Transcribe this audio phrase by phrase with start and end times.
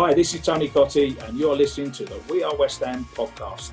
[0.00, 3.72] Hi, this is Tony Cottee, and you're listening to the We Are West Ham podcast.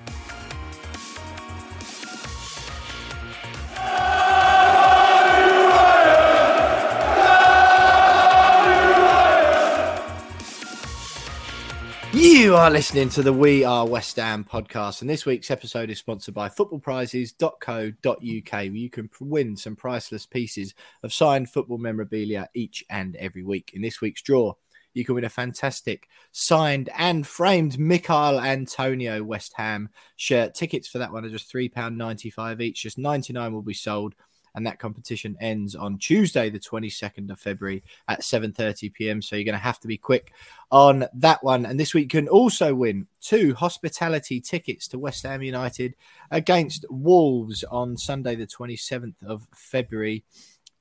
[12.11, 15.99] You are listening to the We Are West Ham podcast, and this week's episode is
[15.99, 20.73] sponsored by footballprizes.co.uk, where you can win some priceless pieces
[21.03, 23.73] of signed football memorabilia each and every week.
[23.75, 24.55] In this week's draw,
[24.95, 30.55] you can win a fantastic signed and framed Michail Antonio West Ham shirt.
[30.55, 34.15] Tickets for that one are just £3.95 each, just 99 will be sold
[34.55, 39.21] and that competition ends on Tuesday, the 22nd of February at 7:30 p.m.
[39.21, 40.31] So you're going to have to be quick
[40.71, 41.65] on that one.
[41.65, 45.95] And this week can also win two hospitality tickets to West Ham United
[46.31, 50.23] against Wolves on Sunday, the 27th of February,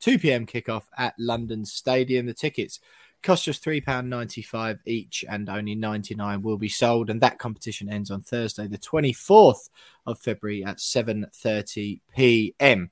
[0.01, 0.47] 2 p.m.
[0.47, 2.27] kickoff at London Stadium.
[2.27, 2.79] The tickets
[3.25, 8.22] cost just £3.95 each and only 99 will be sold and that competition ends on
[8.22, 9.70] thursday the 24th
[10.06, 12.91] of february at 7.30 p.m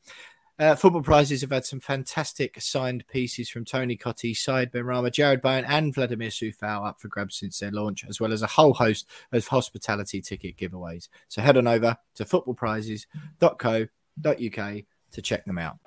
[0.58, 5.42] uh, football prizes have had some fantastic signed pieces from Tony Cottee, Said Benrahma, Jarrod
[5.42, 8.75] Bowen, and Vladimir Coufal up for grabs since their launch, as well as a whole
[8.75, 11.08] host of hospitality ticket giveaways.
[11.27, 15.78] So head on over to footballprizes.co.uk to check them out.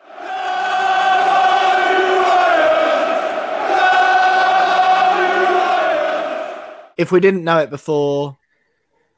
[6.98, 8.38] If we didn't know it before,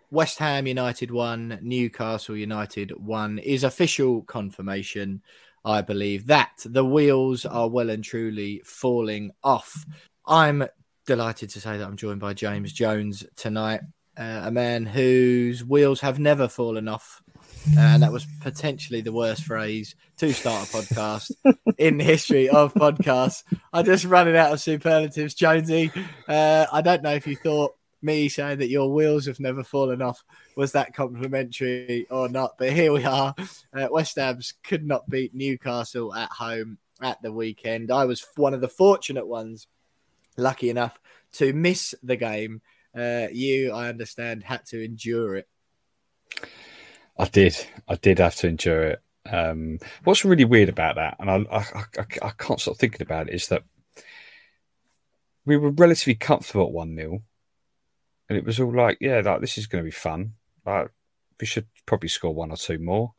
[0.10, 5.22] West Ham United won, Newcastle United won is official confirmation,
[5.64, 9.86] I believe, that the wheels are well and truly falling off.
[10.26, 10.66] I'm
[11.06, 13.82] delighted to say that I'm joined by James Jones tonight,
[14.18, 17.22] uh, a man whose wheels have never fallen off.
[17.78, 21.32] And that was potentially the worst phrase to start a podcast
[21.78, 23.44] in the history of podcasts.
[23.74, 25.92] I just running out of superlatives, Jonesy.
[26.28, 30.02] Uh, I don't know if you thought me saying that your wheels have never fallen
[30.02, 30.24] off
[30.56, 32.58] was that complimentary or not.
[32.58, 33.36] But here we are.
[33.74, 37.92] Uh, West Ham's could not beat Newcastle at home at the weekend.
[37.92, 39.68] I was one of the fortunate ones,
[40.38, 41.00] lucky enough
[41.34, 42.62] to miss the game.
[42.96, 45.48] Uh, you, I understand, had to endure it.
[47.20, 47.56] I did.
[47.88, 49.02] I did have to endure it.
[49.30, 51.60] Um, what's really weird about that, and I, I,
[51.98, 53.64] I, I can't stop thinking about it, is that
[55.46, 57.22] we were relatively comfortable at 1 0
[58.30, 60.34] and it was all like, yeah, like this is going to be fun.
[60.66, 60.90] Like
[61.40, 63.14] we should probably score one or two more.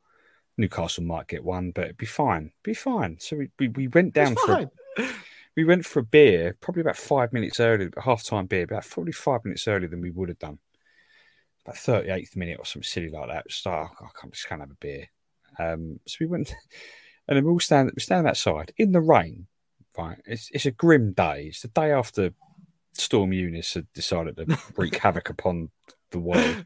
[0.57, 2.53] Newcastle might get one, but it'd be fine.
[2.63, 3.17] Be fine.
[3.21, 5.09] So we, we, we went down for a,
[5.57, 9.13] we went for a beer, probably about five minutes earlier, half time beer, about probably
[9.13, 10.59] five minutes earlier than we would have done.
[11.69, 13.49] About thirty eighth minute or something silly like that.
[13.49, 15.09] Just like, oh, I can't just can't have a beer.
[15.59, 16.55] Um, so we went,
[17.29, 19.47] and then we all stand we stand outside in the rain.
[19.97, 21.47] Right, it's it's a grim day.
[21.49, 22.33] It's the day after
[22.95, 25.71] Storm Eunice had decided to wreak havoc upon
[26.11, 26.65] the world.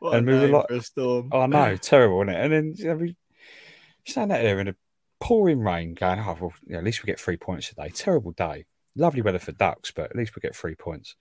[0.00, 1.30] What and we were like, storm.
[1.32, 2.44] Oh no, terrible, isn't it?
[2.44, 3.16] And then you know, we
[4.06, 4.74] stand out there in a
[5.20, 8.32] pouring rain, going, "Oh well, you know, at least we get three points today." Terrible
[8.32, 11.16] day, lovely weather for ducks, but at least we get three points.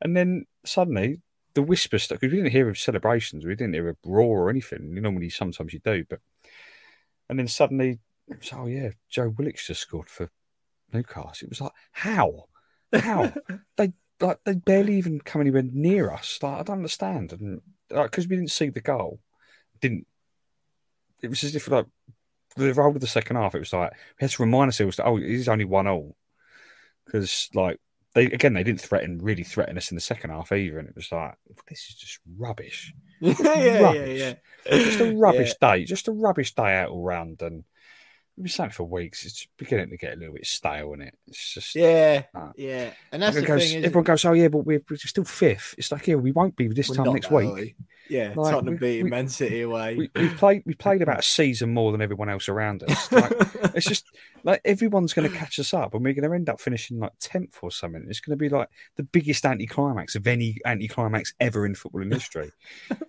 [0.00, 1.20] And then suddenly
[1.58, 4.50] the whisper stuff because we didn't hear of celebrations, we didn't hear a roar or
[4.50, 4.92] anything.
[4.94, 6.20] You normally sometimes you do, but
[7.28, 7.98] and then suddenly,
[8.28, 10.30] was, oh yeah, Joe Willock's just scored for
[10.92, 11.46] Newcastle.
[11.46, 12.44] It was like, how?
[12.92, 13.32] How
[13.76, 16.38] they like they barely even come anywhere near us.
[16.40, 19.18] Like I don't understand, and like because we didn't see the goal,
[19.80, 20.06] didn't.
[21.22, 21.86] It was as if like
[22.54, 23.56] the role of the second half.
[23.56, 26.16] It was like we had to remind ourselves that oh, it is only one all,
[27.04, 27.80] because like
[28.18, 30.96] they again they didn't threaten really threaten us in the second half either, and it
[30.96, 31.34] was like
[31.68, 32.92] this is just rubbish.
[33.20, 34.18] yeah, rubbish.
[34.18, 34.34] yeah,
[34.66, 35.76] yeah, Just a rubbish yeah.
[35.76, 37.64] day, just a rubbish day out all round, and
[38.36, 39.24] we've been saying for weeks.
[39.24, 41.14] It's beginning to get a little bit stale in it.
[41.28, 42.90] It's just yeah, uh, yeah.
[43.12, 43.84] And that's the goes, thing.
[43.84, 45.76] Everyone goes, "Oh yeah, but we're, we're still fifth.
[45.78, 47.76] It's like, yeah, we won't be this we're time next week.
[48.08, 49.96] Yeah, like, Tottenham beating Man City away.
[49.96, 53.12] We, we played we played about a season more than everyone else around us.
[53.12, 53.32] Like,
[53.74, 54.06] it's just
[54.44, 57.12] like everyone's going to catch us up, and we're going to end up finishing like
[57.20, 58.04] tenth or something.
[58.08, 62.10] It's going to be like the biggest anticlimax of any anticlimax ever in football in
[62.10, 62.50] history.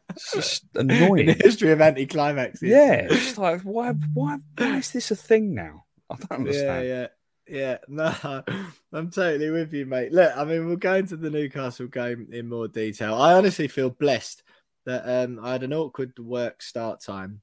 [0.10, 1.30] it's just annoying.
[1.30, 2.62] In the history of anticlimaxes.
[2.62, 5.86] Yeah, it's like why why why is this a thing now?
[6.10, 6.88] I don't understand.
[6.88, 7.08] Yeah,
[7.48, 7.78] yeah, yeah.
[7.88, 8.44] No,
[8.94, 10.12] I'm totally with you, mate.
[10.12, 13.16] Look, I mean, we'll go into the Newcastle game in more detail.
[13.16, 14.44] I honestly feel blessed
[14.86, 17.42] that um, I had an awkward work start time.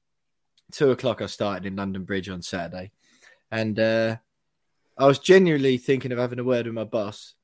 [0.71, 2.91] Two o'clock, I started in London Bridge on Saturday,
[3.51, 4.17] and uh,
[4.97, 7.35] I was genuinely thinking of having a word with my boss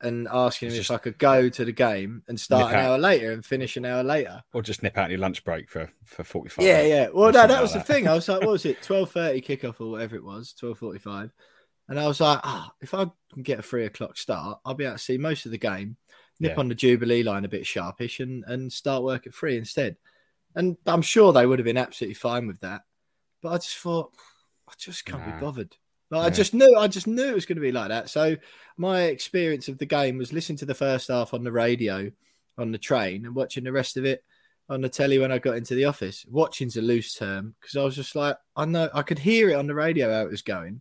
[0.00, 2.84] and asking him Just if I could go to the game and start an out.
[2.84, 4.42] hour later and finish an hour later.
[4.52, 6.64] Or just nip out your lunch break for for forty five.
[6.64, 7.08] Yeah, yeah.
[7.12, 8.08] Well, no, that was like the thing.
[8.08, 10.98] I was like, what was it, twelve thirty kickoff or whatever it was, twelve forty
[10.98, 11.32] five,
[11.88, 14.84] and I was like, ah, if I can get a three o'clock start, I'll be
[14.84, 15.96] able to see most of the game,
[16.40, 16.58] nip Yeah.
[16.60, 19.96] on the Jubilee line a bit sharpish, and and start work at three instead.
[20.54, 22.82] And I'm sure they would have been absolutely fine with that,
[23.42, 24.12] but I just thought,
[24.68, 25.34] I just can't Nah.
[25.34, 25.76] be bothered.
[26.10, 28.08] Like, I just knew, I just knew it was going to be like that.
[28.08, 28.34] So
[28.78, 32.10] my experience of the game was listening to the first half on the radio
[32.56, 34.24] on the train and watching the rest of it
[34.70, 36.24] on the telly when I got into the office.
[36.26, 39.54] Watching's a loose term because I was just like, I know I could hear it
[39.56, 40.80] on the radio how it was going.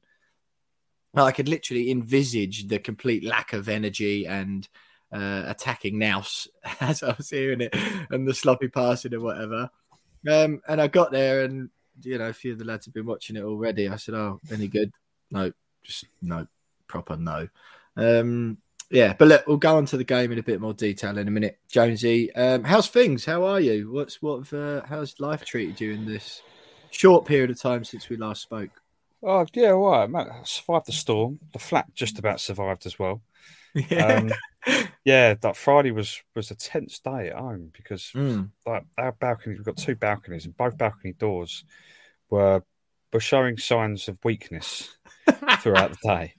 [1.13, 4.68] I could literally envisage the complete lack of energy and
[5.12, 6.48] uh, attacking nous
[6.80, 7.75] as I was hearing it
[8.09, 9.69] and the sloppy passing and whatever.
[10.30, 11.69] Um, and I got there and
[12.01, 13.88] you know a few of the lads have been watching it already.
[13.88, 14.92] I said, "Oh, any good?
[15.31, 15.51] No,
[15.83, 16.48] just no,
[16.88, 17.48] proper no."
[17.95, 18.57] Um,
[18.89, 21.27] yeah, but look, we'll go on to the game in a bit more detail in
[21.27, 21.60] a minute.
[21.69, 23.25] Jonesy, um, how's things?
[23.25, 23.92] How are you?
[23.92, 24.51] What's what?
[24.53, 26.42] Uh, how's life treated you in this
[26.92, 28.69] short period of time since we last spoke?
[29.24, 30.10] Oh yeah, all right.
[30.10, 30.27] mate.
[30.31, 31.39] I survived the storm.
[31.53, 33.21] The flat just about survived as well.
[33.95, 34.31] Um,
[35.05, 38.51] yeah, that Friday was was a tense day at home because Mm.
[38.65, 41.63] like our balconies, we've got two balconies, and both balcony doors
[42.29, 42.63] were
[43.13, 44.97] were showing signs of weakness
[45.61, 46.33] throughout the day.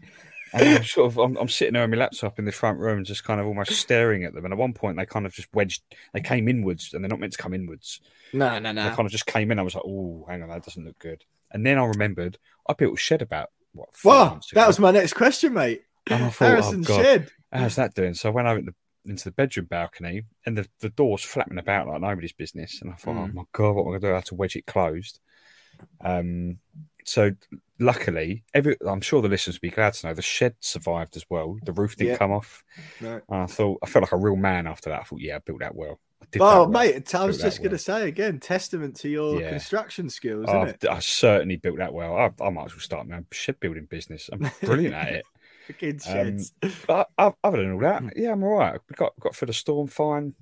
[0.53, 3.05] And I'm sort of I'm, I'm sitting there on my laptop in the front room,
[3.05, 4.45] just kind of almost staring at them.
[4.45, 5.83] And at one point, they kind of just wedged.
[6.15, 8.01] They came inwards, and they're not meant to come inwards.
[8.33, 8.85] No, no, no.
[8.85, 9.59] They kind of just came in.
[9.59, 11.25] I was like, oh, hang on, that doesn't look good.
[11.51, 12.39] And then I remembered
[12.69, 13.95] I built a shed about what.
[13.95, 15.83] four Wow, that was my next question, mate.
[16.07, 17.31] And I thought, Harrison oh god, Shed.
[17.53, 18.15] How's that doing?
[18.15, 18.61] So I went over
[19.05, 22.81] into the, bedroom balcony, and the, the door's flapping about like nobody's business.
[22.83, 23.31] And I thought, Mm.
[23.31, 24.13] oh my god, what am I going to do?
[24.13, 25.21] I have to wedge it closed.
[26.01, 26.59] Um,
[27.05, 27.31] so
[27.79, 31.25] luckily, every I'm sure the listeners will be glad to know the shed survived as
[31.31, 31.57] well.
[31.65, 32.17] The roof didn't Yeah.
[32.19, 32.65] come off.
[33.01, 33.21] No.
[33.29, 35.01] And I thought I felt like a real man after that.
[35.01, 35.99] I thought, yeah, I built that well.
[36.21, 36.69] I Oh, that well.
[36.69, 38.01] mate, I was just going to well.
[38.01, 39.51] say again, testament to your Yeah.
[39.51, 40.89] construction skills, Oh, isn't it?
[40.91, 42.15] I certainly built that well.
[42.17, 44.29] I, I might as well start my own shed building business.
[44.31, 45.25] I'm brilliant at it.
[45.69, 46.39] For kids' Um.
[46.87, 48.81] But other than all that, yeah, I'm all right.
[48.89, 50.35] We got got through the storm fine.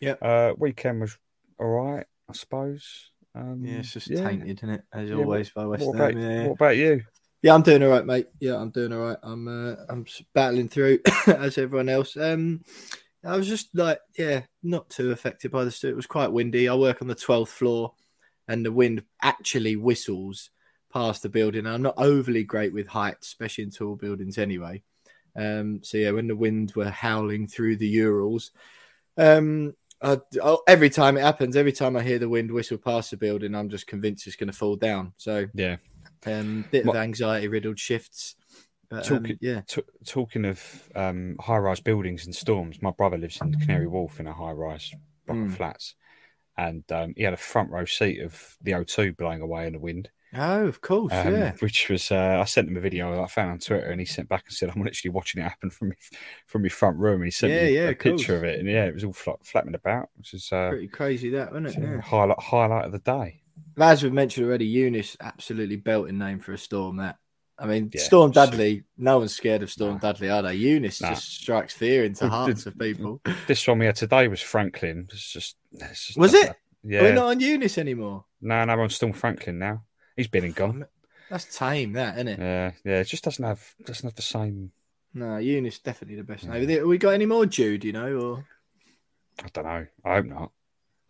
[0.00, 0.12] Yeah.
[0.22, 1.18] Uh, weekend was
[1.58, 3.10] all right, I suppose.
[3.34, 4.22] Um, yeah, it's just yeah.
[4.22, 4.82] tainted, isn't it?
[4.92, 6.10] As Yeah, always by West What Ham.
[6.10, 6.46] about, yeah.
[6.46, 7.02] what about you?
[7.42, 8.28] Yeah, I'm doing all right, mate.
[8.38, 9.18] Yeah, I'm doing all right.
[9.20, 12.16] I'm uh, I'm battling through as everyone else.
[12.16, 12.62] Um,
[13.24, 15.94] I was just like, yeah, not too affected by the storm.
[15.94, 16.68] It was quite windy.
[16.68, 17.94] I work on the 12th floor,
[18.46, 20.50] and the wind actually whistles
[20.92, 21.66] past the building.
[21.66, 24.82] I'm not overly great with heights, especially in tall buildings, anyway.
[25.36, 28.50] Um, so yeah, when the wind were howling through the Urals,
[29.16, 33.10] um, I, oh, every time it happens, every time I hear the wind whistle past
[33.10, 35.12] the building, I'm just convinced it's going to fall down.
[35.16, 35.76] So Yeah.
[36.26, 38.36] um, bit of anxiety riddled shifts.
[38.88, 43.52] But, um, yeah, T- talking of um, high-rise buildings and storms, my brother lives in
[43.54, 44.92] Canary Wharf in a high-rise
[45.26, 45.56] block of Mm.
[45.56, 45.94] flats,
[46.56, 49.78] and um, he had a front row seat of the O2 blowing away in the
[49.78, 50.10] wind.
[50.34, 51.52] Oh, of course, um, yeah.
[51.60, 54.06] which was uh, I sent him a video that I found on Twitter, and he
[54.06, 55.96] sent back and said, "I'm literally watching it happen from me,
[56.46, 58.20] from my front room." And he sent Yeah, me yeah, a of course.
[58.20, 60.88] picture of it, and yeah, it was all fla- flapping about, which is uh, Pretty
[60.88, 61.78] crazy, that wasn't it?
[61.82, 62.00] Yeah.
[62.00, 63.42] highlight highlight of the day.
[63.78, 66.96] As we've mentioned already, Eunice, absolutely belting name for a storm.
[66.98, 67.16] That
[67.58, 68.02] I mean, Yeah.
[68.02, 68.84] Storm Dudley.
[68.96, 69.98] No one's scared of Storm No.
[69.98, 70.54] Dudley, are they?
[70.54, 71.08] Eunice No.
[71.10, 73.20] just strikes fear into hearts of people.
[73.48, 75.08] This one we had today was Franklin.
[75.10, 76.54] It's just, it's just Was it?
[76.84, 78.24] Yeah, We're not on Eunice anymore.
[78.40, 79.82] no, no, we're on Storm Franklin now.
[80.18, 80.84] He's been and gone.
[81.30, 82.38] That's tame, that isn't it?
[82.38, 84.72] Yeah, yeah, it just doesn't have doesn't have the same.
[85.14, 86.50] No, Eunice definitely the best Yeah.
[86.58, 86.68] name.
[86.68, 87.84] Have we got any more Jude?
[87.84, 88.46] You know, or
[89.44, 89.86] I don't know.
[90.04, 90.50] I hope not.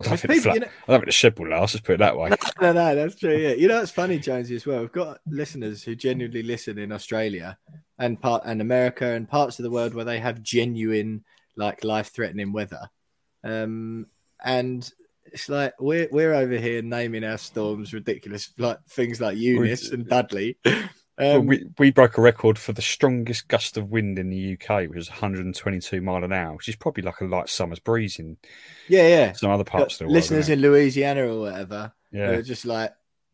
[0.00, 1.74] I don't think the people, flat, you know- I don't think the shed will last.
[1.74, 2.28] Let's put it that way.
[2.60, 3.34] no, no, that's true.
[3.36, 4.80] Yeah, you know, it's funny, Jonesy, as well.
[4.80, 7.58] We've got listeners who genuinely listen in Australia
[7.98, 11.24] and part and America and parts of the world where they have genuine,
[11.56, 12.90] like, life-threatening weather.
[13.42, 14.06] Um,
[14.44, 14.88] and
[15.32, 20.06] it's like we're we're over here naming our storms ridiculous, like things like Eunice and
[20.08, 20.58] Dudley.
[21.18, 24.52] Well, Um, we, we broke a record for the strongest gust of wind in the
[24.52, 28.20] UK, which was 122 mile an hour, which is probably like a light summer's breeze
[28.20, 28.36] in
[28.86, 29.32] yeah, yeah.
[29.32, 30.14] some other parts of the world.
[30.14, 32.92] listeners in Louisiana or whatever, yeah, they're just like,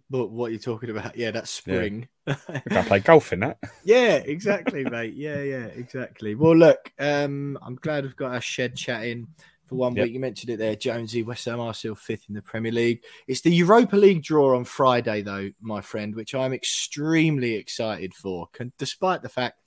[0.08, 1.16] "But what are you talking about?
[1.18, 2.36] Yeah, that's spring." we're
[2.70, 3.58] going play golf in that.
[3.84, 5.12] Yeah, exactly, mate.
[5.12, 6.34] Yeah, yeah, exactly.
[6.34, 9.28] Well, look, um, I'm glad we've got our shed chatting.
[9.66, 10.04] For one Yep.
[10.04, 10.12] week.
[10.14, 11.23] You mentioned it there, Jonesy.
[11.23, 13.02] West Ham are still fifth in the Premier League.
[13.26, 18.49] It's the Europa League draw on Friday, though, my friend, which I'm extremely excited for.
[18.52, 19.61] Can, despite the fact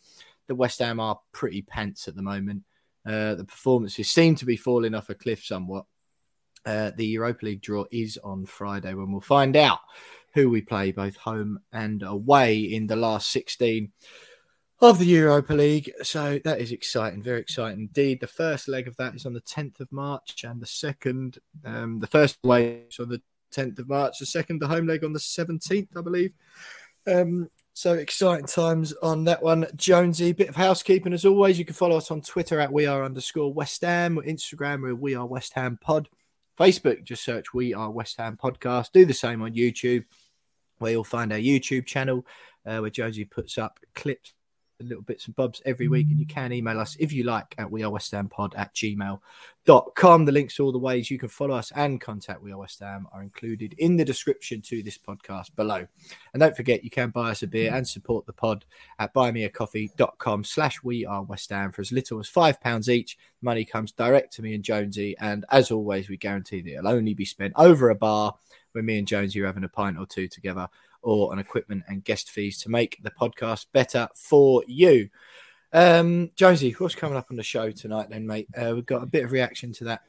[0.48, 2.64] that West Ham are pretty pants at the moment,
[3.06, 5.86] uh, the performances seem to be falling off a cliff somewhat.
[6.66, 9.80] Uh, the Europa League draw is on Friday when we'll find out
[10.34, 13.92] who we play both home and away in the last 16
[14.80, 15.92] of the Europa League.
[16.04, 18.20] So that is exciting, very exciting indeed.
[18.20, 22.00] The first leg of that is on the 10th of March, and the second, um,
[22.00, 23.22] the first away is on the
[23.54, 26.34] 10th of March, the second, the home leg on the 17th, I believe.
[27.08, 29.68] Um, so exciting times on that one.
[29.76, 31.60] Jonesy, bit of housekeeping as always.
[31.60, 35.14] You can follow us on Twitter at we are underscore West Ham, Instagram where we
[35.14, 36.10] are West Ham Pod.
[36.58, 38.92] Facebook, just search We Are West Ham Podcast.
[38.92, 40.06] Do the same on YouTube,
[40.80, 42.26] where you'll find our YouTube channel,
[42.66, 44.34] uh, where Josie puts up clips,
[44.84, 46.08] little bits and bobs every week.
[46.10, 48.74] And you can email us if you like at We Are West Ham Pod at
[48.76, 50.26] gmail.com.
[50.26, 52.80] The links to all the ways you can follow us and contact We Are West
[52.80, 55.88] Ham are included in the description to this podcast below.
[56.34, 58.66] And don't forget, you can buy us a beer and support the pod
[59.00, 63.18] at buymeacoffee.com slash we are West Ham for as little as £5 each.
[63.42, 65.16] Money comes direct to me and Jonesy.
[65.20, 68.36] And as always, we guarantee that it'll only be spent over a bar
[68.74, 70.70] when me and Jonesy are having a pint or two together
[71.02, 75.10] or on equipment and guest fees to make the podcast better for you.
[75.74, 78.48] Um, Jonesy, what's coming up on the show tonight then, mate?
[78.56, 80.02] Uh, we've got a bit of reaction to that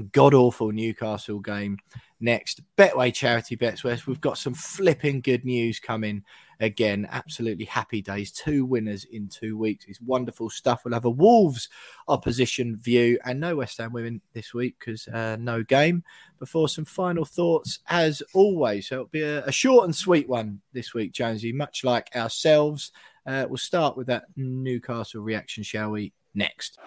[0.00, 1.78] god awful Newcastle game
[2.20, 2.60] next.
[2.76, 6.24] Betway charity bets, where we've got some flipping good news coming
[6.60, 7.08] again.
[7.10, 8.30] Absolutely happy days.
[8.30, 9.86] Two winners in two weeks.
[9.88, 10.84] It's wonderful stuff.
[10.84, 11.68] We'll have a Wolves
[12.08, 16.04] opposition view and no West Ham women this week because uh, no game.
[16.38, 18.88] Before some final thoughts, as always.
[18.88, 22.92] So it'll be a, a short and sweet one this week, Jonesy, much like ourselves.
[23.26, 26.12] Uh, we'll start with that Newcastle reaction, shall we?
[26.34, 26.78] Next.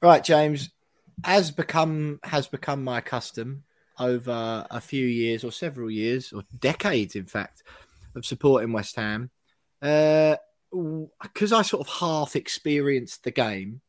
[0.00, 0.70] Right, James,
[1.24, 3.64] as become has become my custom
[3.98, 7.64] over a few years or several years or decades, in fact,
[8.14, 9.30] of supporting West Ham,
[9.80, 13.80] because I sort of half experienced the game.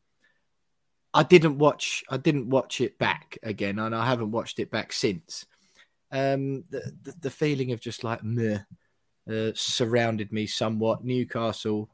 [1.14, 2.04] I didn't watch.
[2.08, 5.46] I didn't watch it back again, and I haven't watched it back since.
[6.12, 8.58] Um, the, the, the feeling of just like meh
[9.30, 11.04] uh, surrounded me somewhat.
[11.04, 11.88] Newcastle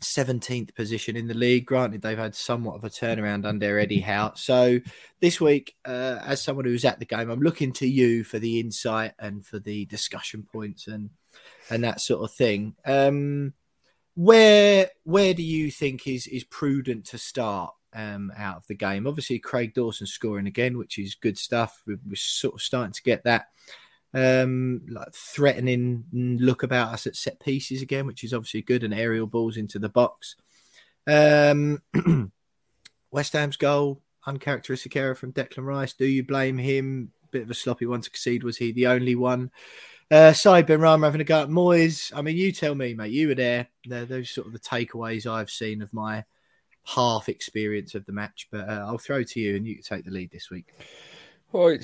[0.00, 1.66] 17th position in the league.
[1.66, 4.32] Granted, they've had somewhat of a turnaround under Eddie Howe.
[4.34, 4.80] So
[5.20, 8.60] this week, uh, as someone who's at the game, I'm looking to you for the
[8.60, 11.10] insight and for the discussion points and
[11.70, 12.74] and that sort of thing.
[12.84, 13.54] Um,
[14.14, 19.06] where where do you think is is prudent to start um, out of the game?
[19.06, 21.82] Obviously, Craig Dawson scoring again, which is good stuff.
[21.86, 23.46] We're, we're sort of starting to get that
[24.14, 28.94] um like threatening look about us at set pieces again which is obviously good and
[28.94, 30.36] aerial balls into the box.
[31.06, 31.82] Um
[33.10, 35.92] west ham's goal uncharacteristic error from declan rice.
[35.92, 37.12] Do you blame him?
[37.30, 38.42] Bit of a sloppy one to concede.
[38.42, 39.50] Was he the only one?
[40.10, 42.10] Uh Said Benrahma having a go at moyes.
[42.16, 43.12] I mean you tell me mate.
[43.12, 43.68] You were there.
[43.84, 46.24] They're, those sort of the takeaways i've seen of my
[46.84, 50.06] half experience of the match but uh, i'll throw to you and you can take
[50.06, 50.72] the lead this week.
[51.52, 51.78] Well,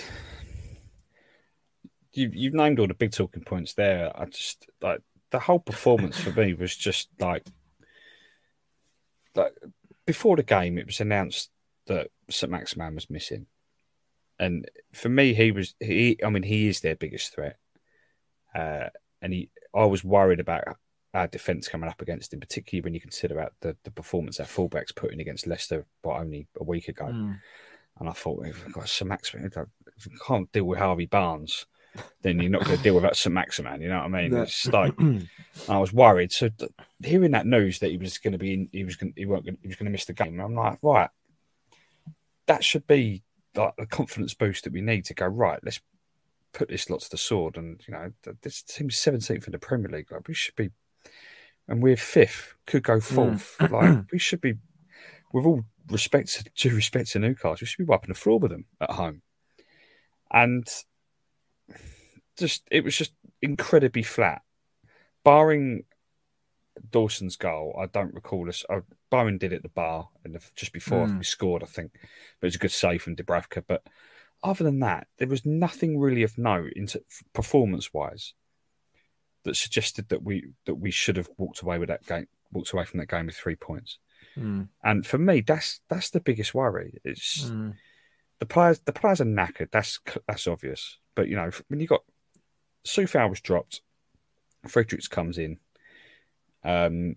[2.15, 4.13] you, you've named all the big talking points there.
[4.15, 7.47] I just like the whole performance for me was just like,
[9.35, 9.53] like
[10.07, 11.51] before the game, it was announced
[11.87, 13.47] that Saint-Maximin was missing,
[14.39, 16.19] and for me, he was he.
[16.25, 17.57] I mean, he is their biggest threat,
[18.55, 18.89] uh,
[19.21, 19.51] and he.
[19.75, 20.65] I was worried about
[21.13, 24.47] our defence coming up against him, particularly when you consider out the, the performance our
[24.47, 27.07] fullbacks put in against Leicester, but only a week ago.
[27.07, 27.39] Mm.
[28.01, 31.67] And I thought, if we've got Saint-Maximin, if we can't deal with Harvey Barnes,
[32.23, 33.81] then you're not going to deal with that Saint-Maximin.
[33.81, 34.31] You know what I mean?
[34.33, 34.43] No.
[34.43, 34.95] It's like
[35.69, 36.33] I was worried.
[36.33, 36.71] So th-
[37.03, 39.45] hearing that news that he was going to be, in, he was going, he, weren't
[39.45, 40.41] gonna, he was going to miss the game.
[40.41, 41.11] I'm like, right,
[42.47, 43.23] that should be
[43.55, 45.61] like the confidence boost that we need to go right.
[45.63, 45.81] Let's
[46.53, 47.57] put this lot to the sword.
[47.57, 50.11] And you know, th- this team's 17th in the Premier League.
[50.11, 50.71] Like we should be,
[51.69, 53.03] and we're fifth, could go mm.
[53.03, 53.57] fourth.
[53.71, 54.55] like we should be,
[55.33, 58.51] with all respect, to, due respect to Newcastle, we should be wiping the floor with
[58.51, 59.23] them at home.
[60.33, 60.67] And
[62.37, 63.13] just it was just
[63.43, 64.43] incredibly flat.
[65.25, 65.85] Barring
[66.91, 68.65] Dawson's goal, I don't recall this.
[68.69, 71.19] Uh, Byron did it at the bar and just before Mm.
[71.19, 71.93] we scored, I think.
[72.41, 73.65] But it was a good save from Dubravka.
[73.67, 73.87] But
[74.43, 78.35] other than that, there was nothing really of note into performance wise
[79.45, 82.85] that suggested that we that we should have walked away with that game, walked away
[82.85, 83.99] from that game with three points.
[84.37, 84.69] Mm.
[84.83, 86.99] And for me, that's that's the biggest worry.
[87.05, 87.77] It's Mm.
[88.41, 89.71] the players the players are knackered.
[89.71, 90.99] That's that's obvious.
[91.15, 92.03] But you know, when you got
[92.87, 93.81] Coufal was dropped,
[94.69, 95.59] Fredericks comes in.
[96.65, 97.17] Um,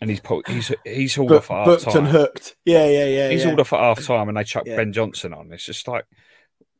[0.00, 2.56] and he's put, he's he's hauled Book, off at half booked and hooked.
[2.64, 3.28] Yeah, yeah, yeah.
[3.30, 3.46] He's yeah.
[3.48, 4.76] hauled off at half time, and they chuck Yeah.
[4.76, 5.52] Ben Johnson on.
[5.52, 6.04] It's just like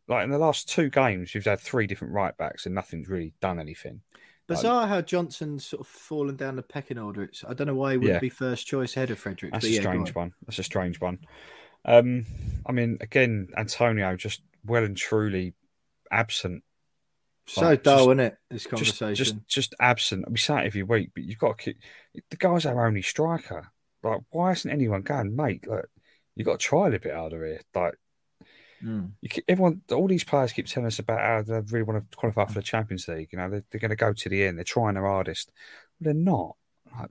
[0.09, 3.33] like in the last two games, you've had three different right backs, and nothing's really
[3.41, 4.03] done anything.
[4.47, 7.23] Bizarre how Johnson's sort of fallen down the pecking order.
[7.25, 8.21] It's I don't know why he wouldn't Yeah.
[8.21, 9.53] be first choice ahead of Frederick.
[9.53, 10.15] That's but a yeah, strange on.
[10.15, 10.33] one.
[10.47, 11.19] That's a strange one.
[11.85, 12.27] Um,
[12.67, 15.55] I mean, again, Antonio just well and truly
[16.13, 16.63] absent.
[17.49, 18.39] So Like, dull, just- isn't it?
[18.51, 19.15] This Just, conversation.
[19.15, 20.31] just, just absent.
[20.31, 21.79] We say it every week, but you've got to keep.
[22.31, 23.69] The guy's our only striker.
[24.03, 25.67] Like, why isn't anyone going, mate?
[25.67, 25.85] Like,
[26.35, 27.61] you got to try a little bit harder here.
[27.75, 27.95] Like,
[28.85, 29.13] Mm.
[29.23, 32.17] you keep, everyone, all these players keep telling us about how they really want to
[32.17, 33.29] qualify for the Champions League.
[33.33, 34.59] You know, they're, they're going to go to the end.
[34.59, 35.51] They're trying their hardest.
[35.99, 36.57] But they're not.
[36.99, 37.11] Like,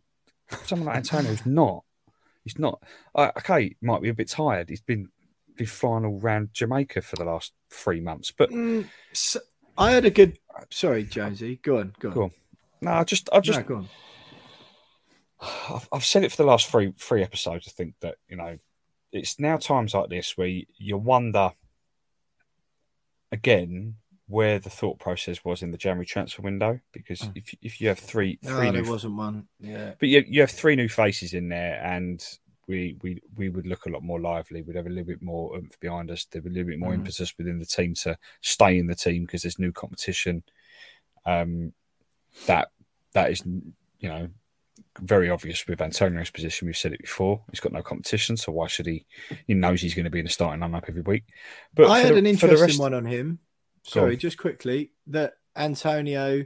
[0.66, 1.84] someone like Antonio's not.
[2.44, 2.84] He's not.
[3.16, 4.70] Uh, okay, might be a bit tired.
[4.70, 5.10] He's been
[5.56, 8.30] been flying all around Jamaica for the last three months.
[8.32, 9.40] But Mm, so-
[9.78, 10.38] I had a good.
[10.72, 11.60] Sorry, Jonesy.
[11.62, 11.94] Go on.
[12.00, 12.14] Go on.
[12.14, 12.32] Go on.
[12.82, 13.90] no, I just, I just, No, go on.
[15.70, 17.68] I've, I've said it for the last three three episodes.
[17.68, 18.58] I think that you know,
[19.12, 21.52] it's now times like this where you, you wonder
[23.32, 23.96] again
[24.28, 27.32] where the thought process was in the January transfer window because Mm.
[27.36, 29.48] if if you have three No, three there wasn't one.
[29.60, 29.94] Yeah.
[30.00, 32.26] but you you have three new faces in there and.
[32.68, 34.62] We, we we would look a lot more lively.
[34.64, 36.26] We'd have a little bit more oomph behind us.
[36.26, 36.96] There'd be a little bit more Mm.
[36.96, 40.44] impetus within the team to stay in the team because there's new competition.
[41.26, 41.74] Um,
[42.48, 42.70] that
[43.14, 44.30] that is you know
[45.00, 46.66] very obvious with Antonio's position.
[46.68, 47.42] We've said it before.
[47.52, 49.06] He's got no competition, so why should he?
[49.48, 51.24] He knows he's going to be in the starting lineup every week.
[51.74, 53.40] But I had the- an interesting rest- one on him.
[53.84, 54.20] Sorry, on.
[54.20, 56.46] just quickly that Antonio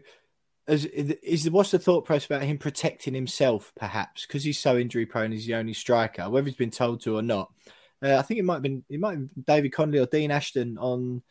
[0.69, 5.31] is, what's the thought process about him protecting himself, perhaps because he's so injury prone.
[5.31, 7.51] He's the only striker, whether he's been told to or not.
[8.01, 10.31] Uh, I think it might have been it might have been David Conley or Dean
[10.31, 11.21] Ashton on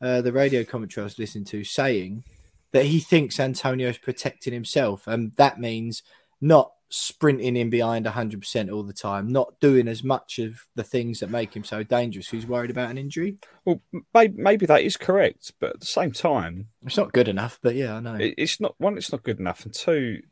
[0.00, 2.24] uh, the radio commentary I was listening to saying
[2.72, 6.02] that he thinks Antonio's protecting himself, and that means
[6.40, 11.20] not sprinting in behind 100% all the time, not doing as much of the things
[11.20, 12.28] that make him so dangerous.
[12.28, 13.36] Who's worried about an injury.
[13.64, 13.82] Well,
[14.14, 17.74] maybe, maybe that is correct, but at the same time, It's not good enough, but
[17.74, 18.16] yeah, I know.
[18.18, 18.96] it's not one.
[18.96, 20.22] It's not good enough, and two.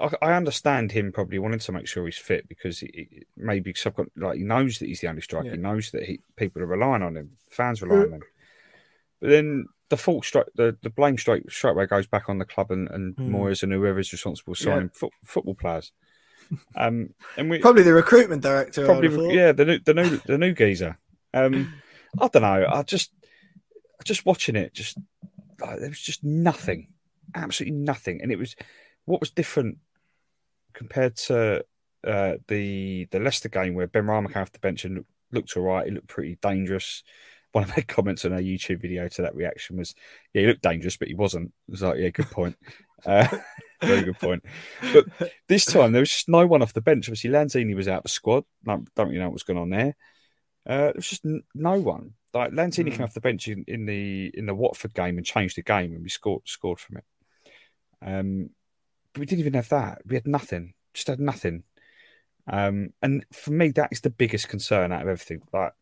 [0.00, 3.94] I, understand him probably wanting to make sure he's fit because he, maybe because I've
[3.94, 5.48] got like he knows that he's the only striker.
[5.48, 5.52] Yeah.
[5.52, 8.22] He knows that he, people are relying on him, fans rely uh, on him.
[9.20, 12.46] But then the fault strike, the, the blame straight straight away goes back on the
[12.46, 13.28] club and, and Mm.
[13.28, 14.74] Moyes and whoever's responsible for Yeah.
[14.76, 15.92] signing fo- football players.
[16.74, 18.84] Um, and we Probably the recruitment director.
[18.86, 19.34] probably I would have thought.
[19.34, 20.98] yeah the new the new the new geezer.
[21.34, 21.74] Um,
[22.20, 22.66] I don't know.
[22.70, 23.12] I just
[24.04, 24.98] just watching it, just
[25.60, 26.88] like, there was just nothing,
[27.34, 28.56] absolutely nothing, and it was
[29.04, 29.78] what was different
[30.72, 31.64] compared to
[32.06, 35.62] uh, the the Leicester game where Benrahma came off the bench and looked, looked all
[35.64, 35.86] right.
[35.86, 37.02] He looked pretty dangerous.
[37.52, 39.94] One of my comments on our YouTube video to that reaction was,
[40.32, 42.56] "Yeah, he looked dangerous, but he wasn't." It was like, "Yeah, good point."
[43.04, 43.26] Uh,
[43.82, 44.44] very good point.
[44.92, 45.06] But
[45.48, 47.08] this time there was just no one off the bench.
[47.08, 48.44] Obviously, Lanzini was out of the squad.
[48.64, 49.96] No, don't really know what was going on there.
[50.64, 52.12] Uh, there was just n- no one.
[52.32, 52.92] Like Lanzini Mm.
[52.92, 55.94] came off the bench in, in the in the Watford game and changed the game,
[55.94, 57.04] and we scored scored from it.
[58.00, 58.50] Um,
[59.12, 60.02] but we didn't even have that.
[60.06, 60.74] We had nothing.
[60.94, 61.64] Just had nothing.
[62.46, 65.42] Um, and for me, that is the biggest concern out of everything.
[65.52, 65.72] Like,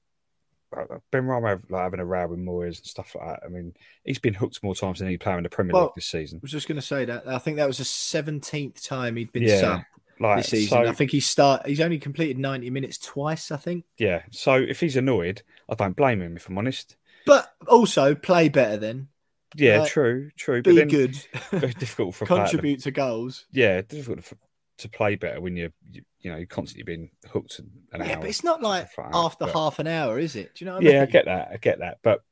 [1.12, 3.40] Benrahma like, having a row with Moyes and stuff like that.
[3.44, 5.92] I mean, he's been hooked more times than any player in the Premier Well, League
[5.96, 6.38] this season.
[6.38, 7.26] I was just going to say that.
[7.26, 9.82] I think that was the seventeenth time he'd been Yeah,
[10.18, 10.68] Like this season.
[10.84, 11.66] so- I think he start.
[11.66, 13.50] He's only completed ninety minutes twice.
[13.50, 14.22] I think, Yeah.
[14.30, 16.36] So if he's annoyed, I don't blame him.
[16.36, 16.96] If I'm honest.
[17.26, 18.76] but also play better.
[18.76, 19.08] Then
[19.56, 20.62] Yeah, Uh, true, true.
[20.62, 21.16] be But then good,
[21.50, 23.46] very difficult for a player to- contribute to goals.
[23.52, 24.36] Yeah, difficult for,
[24.80, 28.20] to play better when you're you, you know you're constantly being hooked an Yeah, hour.
[28.20, 30.54] but it's not like after but- half an hour, is it?
[30.54, 30.94] Do you know what I mean?
[30.94, 31.48] Yeah, I get that.
[31.52, 31.98] I get that.
[32.02, 32.22] But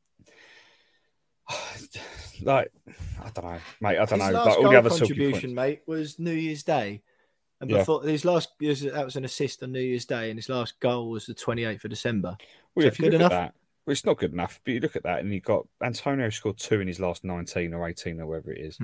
[2.43, 2.71] like,
[3.21, 3.99] I don't know, mate.
[3.99, 4.35] I don't His know.
[4.35, 7.03] last Like all goal the other contribution, mate, was New Year's Day.
[7.61, 7.79] And Yeah.
[7.79, 11.11] before his last, that was an assist on New Year's Day, and his last goal
[11.11, 12.37] was the 28th of December.
[12.75, 13.33] Well, if you good look enough?
[13.33, 14.61] at that, well, it's not good enough.
[14.65, 17.75] But you look at that, and you got Antonio scored two in his last nineteen
[17.75, 18.79] or eighteen or whatever it is.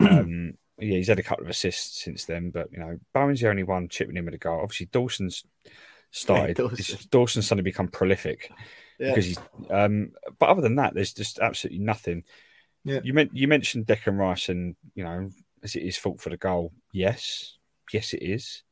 [0.00, 3.48] um, yeah, he's had a couple of assists since then, but you know, Bowen's the
[3.48, 4.60] only one chipping in with a goal.
[4.62, 5.44] Obviously, Dawson's
[6.10, 6.56] started.
[6.56, 6.98] Dawson.
[7.10, 8.50] Dawson's suddenly become prolific
[8.98, 9.10] Yeah.
[9.10, 9.38] because he's.
[9.70, 12.24] Um, but other than that, there's just absolutely nothing.
[12.84, 13.00] Yeah.
[13.02, 15.30] You meant you mentioned Declan Rice, and you know,
[15.62, 16.72] is it his fault for the goal?
[16.92, 17.56] Yes,
[17.92, 18.62] yes, it is.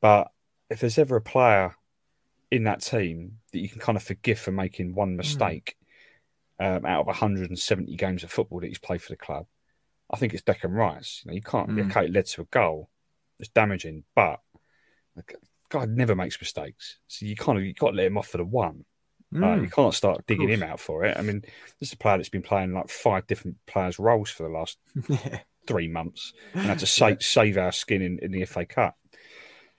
[0.00, 0.28] But
[0.70, 1.74] if there's ever a player
[2.50, 5.74] in that team that you can kind of forgive for making one mistake
[6.60, 9.46] um, out of 170 games of football that he's played for the club,
[10.10, 11.22] I think it's Declan Rice.
[11.24, 11.68] You know, you can't.
[11.70, 11.90] Mm.
[11.90, 12.88] Okay, it led to a goal.
[13.38, 14.40] It's damaging, but
[15.68, 16.98] God never makes mistakes.
[17.08, 18.84] So you kind of you got to let him off for the one.
[19.34, 19.62] Mm.
[19.62, 21.16] you can't start digging him out for it.
[21.18, 21.42] I mean,
[21.78, 24.78] this is a player that's been playing like five different players' roles for the last
[25.08, 25.40] Yeah.
[25.66, 28.96] three months and had to save, save our skin in, in the FA Cup.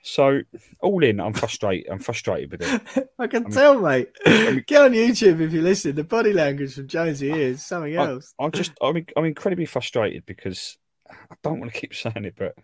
[0.01, 0.41] So
[0.81, 1.91] all in, I'm frustrated.
[1.91, 3.09] I'm frustrated with it.
[3.19, 4.09] I can tell, mate.
[4.25, 5.95] Get on YouTube if you listen.
[5.95, 8.33] The body language from Jonesy is something else.
[8.39, 10.77] I, am just, I'm, I'm incredibly frustrated because
[11.09, 12.55] I don't want to keep saying it, but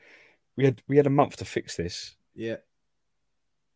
[0.55, 2.15] we had we had a month to fix this.
[2.33, 2.57] Yeah,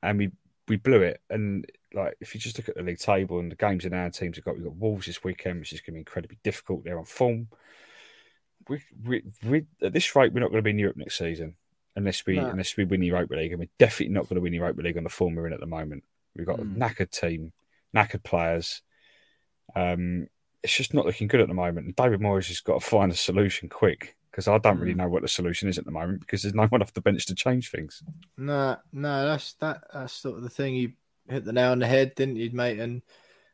[0.01, 0.31] and we
[0.69, 1.21] we blew it.
[1.29, 4.09] And like, if you just look at the league table and the games in our
[4.09, 6.85] teams have got, we've got Wolves this weekend, which is going to be incredibly difficult.
[6.85, 7.49] They're on form.
[8.69, 11.55] We, we, we, at this rate, we're not going to be in Europe next season
[11.95, 12.47] unless we no.
[12.47, 14.81] unless we win the Europa League, and we're definitely not going to win the Europa
[14.81, 16.03] League on the form we're in at the moment.
[16.35, 16.75] We've got mm.
[16.75, 17.51] a knackered team,
[17.95, 18.81] knackered players.
[19.75, 20.27] Um,
[20.63, 21.85] it's just not looking good at the moment.
[21.85, 24.97] And David Moyes has got to find a solution quick because I don't really mm.
[24.97, 27.25] know what the solution is at the moment because there's no one off the bench
[27.27, 28.03] to change things.
[28.37, 29.83] No, no, that's that.
[29.93, 30.75] That's sort of the thing.
[30.75, 30.91] You
[31.27, 32.79] hit the nail on the head, didn't you, mate?
[32.79, 33.01] And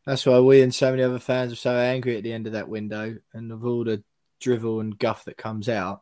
[0.05, 2.53] that's why we and so many other fans are so angry at the end of
[2.53, 4.03] that window and of all the
[4.39, 6.01] drivel and guff that comes out.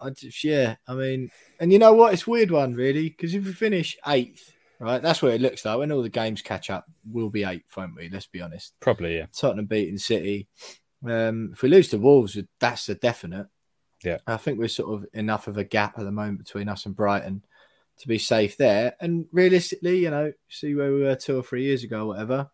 [0.00, 1.30] I just, yeah, I mean,
[1.60, 2.12] and you know what?
[2.12, 5.78] It's weird one, really, because if we finish eighth, right, that's what it looks like.
[5.78, 8.08] When all the games catch up, we'll be eighth, won't we?
[8.08, 8.74] Let's be honest.
[8.80, 9.26] Probably, yeah.
[9.32, 10.48] Tottenham beating City.
[11.06, 13.46] Um, if we lose to Wolves, that's a definite.
[14.04, 14.18] Yeah.
[14.26, 16.94] I think we're sort of enough of a gap at the moment between us and
[16.94, 17.44] Brighton
[17.98, 18.94] to be safe there.
[19.00, 22.50] And realistically, you know, see where we were two or three years ago, or whatever.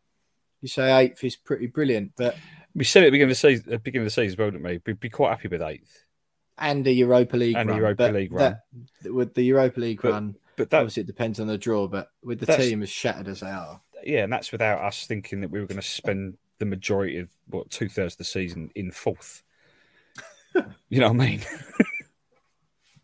[0.63, 2.37] You say eighth is pretty brilliant, but
[2.75, 4.65] we said at the beginning of the season, at beginning of the season, well, didn't
[4.65, 4.81] we?
[4.87, 6.05] We'd be quite happy with eighth
[6.59, 7.79] and the Europa League and run.
[7.79, 8.59] the Europa League run.
[9.03, 11.89] That, with the Europa League but, run, but that, obviously it depends on the draw.
[11.89, 15.41] But with the team as shattered as they are, yeah, and that's without us thinking
[15.41, 18.71] that we were going to spend the majority of what two thirds of the season
[18.75, 19.43] in fourth.
[20.89, 21.41] you know what I mean?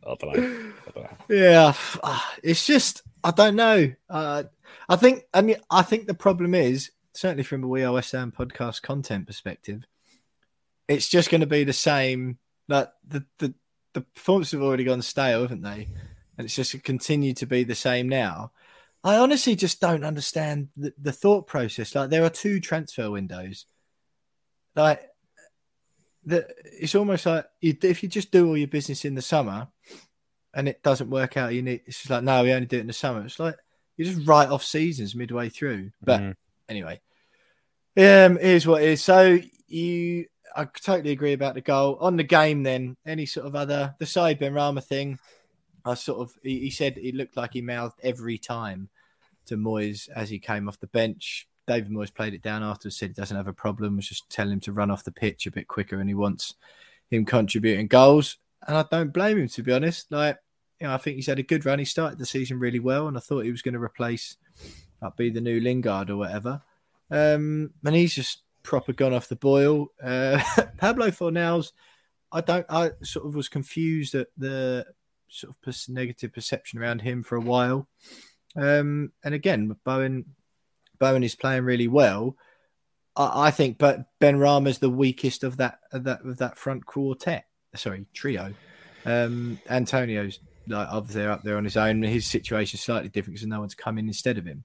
[0.07, 0.73] I don't know.
[0.87, 1.17] I don't know.
[1.29, 3.93] Yeah, ah, it's just I don't know.
[4.09, 4.45] Uh,
[4.89, 8.13] I think I mean I think the problem is certainly from a We Are West
[8.13, 9.85] Ham podcast content perspective,
[10.89, 12.39] it's just going to be the same.
[12.71, 13.55] Like the the
[13.93, 15.89] the performances have already gone stale, haven't they?
[16.39, 18.53] And it's just continued to be the same now.
[19.03, 21.95] I honestly just don't understand the, the thought process.
[21.95, 23.67] Like there are two transfer windows.
[24.77, 25.03] Like
[26.25, 29.69] the, it's almost like you, if you just do all your business in the summer
[30.55, 32.83] and it doesn't work out, you need it's just like no, we only do it
[32.83, 33.25] in the summer.
[33.25, 33.57] It's like
[33.97, 35.91] you just write off seasons midway through.
[36.01, 36.35] But mm.
[36.69, 37.01] anyway,
[37.97, 39.03] um, here's what it is.
[39.03, 40.27] So you,
[40.57, 42.63] I totally agree about the goal on the game.
[42.63, 45.19] Then any sort of other the Said Benrahma thing,
[45.85, 48.89] I sort of he, he said it looked like he mouthed every time
[49.47, 51.49] to Moyes as he came off the bench.
[51.67, 54.55] David Moyes played it down after said he doesn't have a problem, was just telling
[54.55, 56.55] him to run off the pitch a bit quicker and he wants
[57.11, 58.39] him contributing goals.
[58.67, 60.11] And I don't blame him to be honest.
[60.11, 60.39] Like,
[60.81, 61.79] you know, I think he's had a good run.
[61.79, 64.37] He started the season really well, and I thought he was going to replace,
[65.03, 66.63] like, be the new Lingard or whatever.
[67.11, 69.89] Um, and he's just proper gone off the boil.
[70.03, 70.43] Uh,
[70.79, 71.73] Pablo Fornals,
[72.33, 74.87] I don't, I sort of was confused at the
[75.29, 77.89] sort of negative perception around him for a while.
[78.57, 80.25] Um, and again, Bowen
[80.99, 82.37] Bowen is playing really well.
[83.17, 87.47] I, I think, but Benrahma's the weakest of that of that of that front quartet.
[87.75, 88.53] Sorry, trio.
[89.07, 92.03] Um, Antonio's like up there, up there on his own.
[92.03, 94.65] His situation is slightly different because no one's coming instead of him.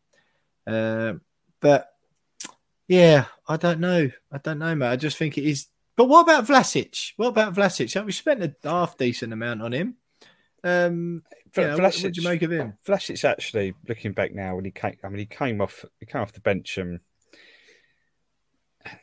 [0.68, 1.14] Uh,
[1.62, 1.90] but
[2.88, 4.10] yeah, I don't know.
[4.32, 4.92] I don't know, mate.
[4.92, 5.68] I just think it is.
[5.96, 7.14] But what about Vlasic?
[7.18, 8.04] What about Vlasic?
[8.06, 9.96] We spent a half decent amount on him.
[10.64, 11.24] Um,
[11.56, 12.74] yeah, Vlasic, what, do you make of him?
[12.86, 14.98] Vlasic actually looking back now when he came.
[15.04, 15.86] I mean, he came off.
[16.00, 17.00] He came off the bench and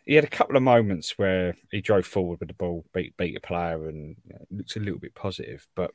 [0.04, 3.36] he had a couple of moments where he drove forward with the ball, beat beat
[3.36, 5.92] a player, and you know, looked a little bit positive, but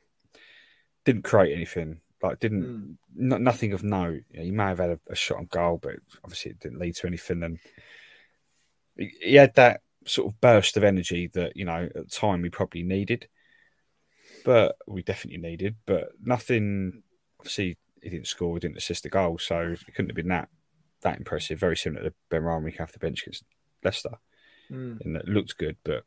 [1.04, 2.00] didn't create anything.
[2.22, 3.40] Like didn't mm.
[3.40, 4.22] nothing of note.
[4.30, 6.80] You know, he may have had a, a, shot on goal, but obviously it didn't
[6.80, 7.44] lead to anything.
[7.44, 7.58] And
[8.96, 12.42] he, he had that sort of burst of energy that you know at the time
[12.42, 13.28] we probably needed
[14.44, 15.76] but we definitely needed.
[15.86, 17.02] But nothing.
[17.40, 18.56] Obviously, he didn't score.
[18.56, 20.48] He didn't assist the goal, so it couldn't have been that
[21.02, 21.58] that impressive.
[21.58, 23.44] Very similar to Ben Benrahma off the bench against
[23.84, 24.18] Leicester.
[24.70, 25.00] Mm.
[25.00, 26.04] And it looked good, but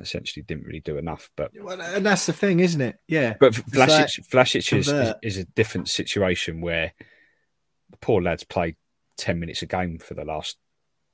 [0.00, 1.30] essentially didn't really do enough.
[1.36, 2.98] But well, and that's the thing, isn't it?
[3.06, 3.34] Yeah.
[3.38, 6.92] But Vlasic, Vlasic is, is, is, a different situation where
[7.90, 8.76] the poor lads played
[9.16, 10.58] ten minutes a game for the last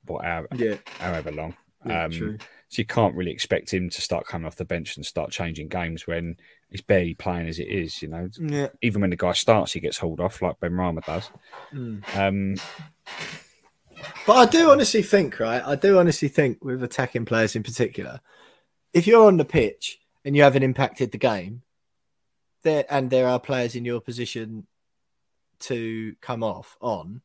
[0.05, 0.75] what hour, yeah.
[0.99, 1.55] however long.
[1.85, 2.39] Yeah, um.
[2.69, 5.67] So you can't really expect him to start coming off the bench and start changing
[5.67, 6.35] games when
[6.69, 8.01] he's barely playing as it is.
[8.01, 8.67] You know, yeah.
[8.81, 11.29] even when the guy starts, he gets hauled off like Benrahma does.
[11.73, 12.17] Mm.
[12.17, 12.55] Um,
[14.25, 15.61] but I do honestly think, right?
[15.65, 18.21] I do honestly think with attacking players in particular,
[18.93, 21.61] if you're on the pitch and you haven't impacted the game,
[22.63, 24.65] there and there are players in your position
[25.59, 27.21] to come off on,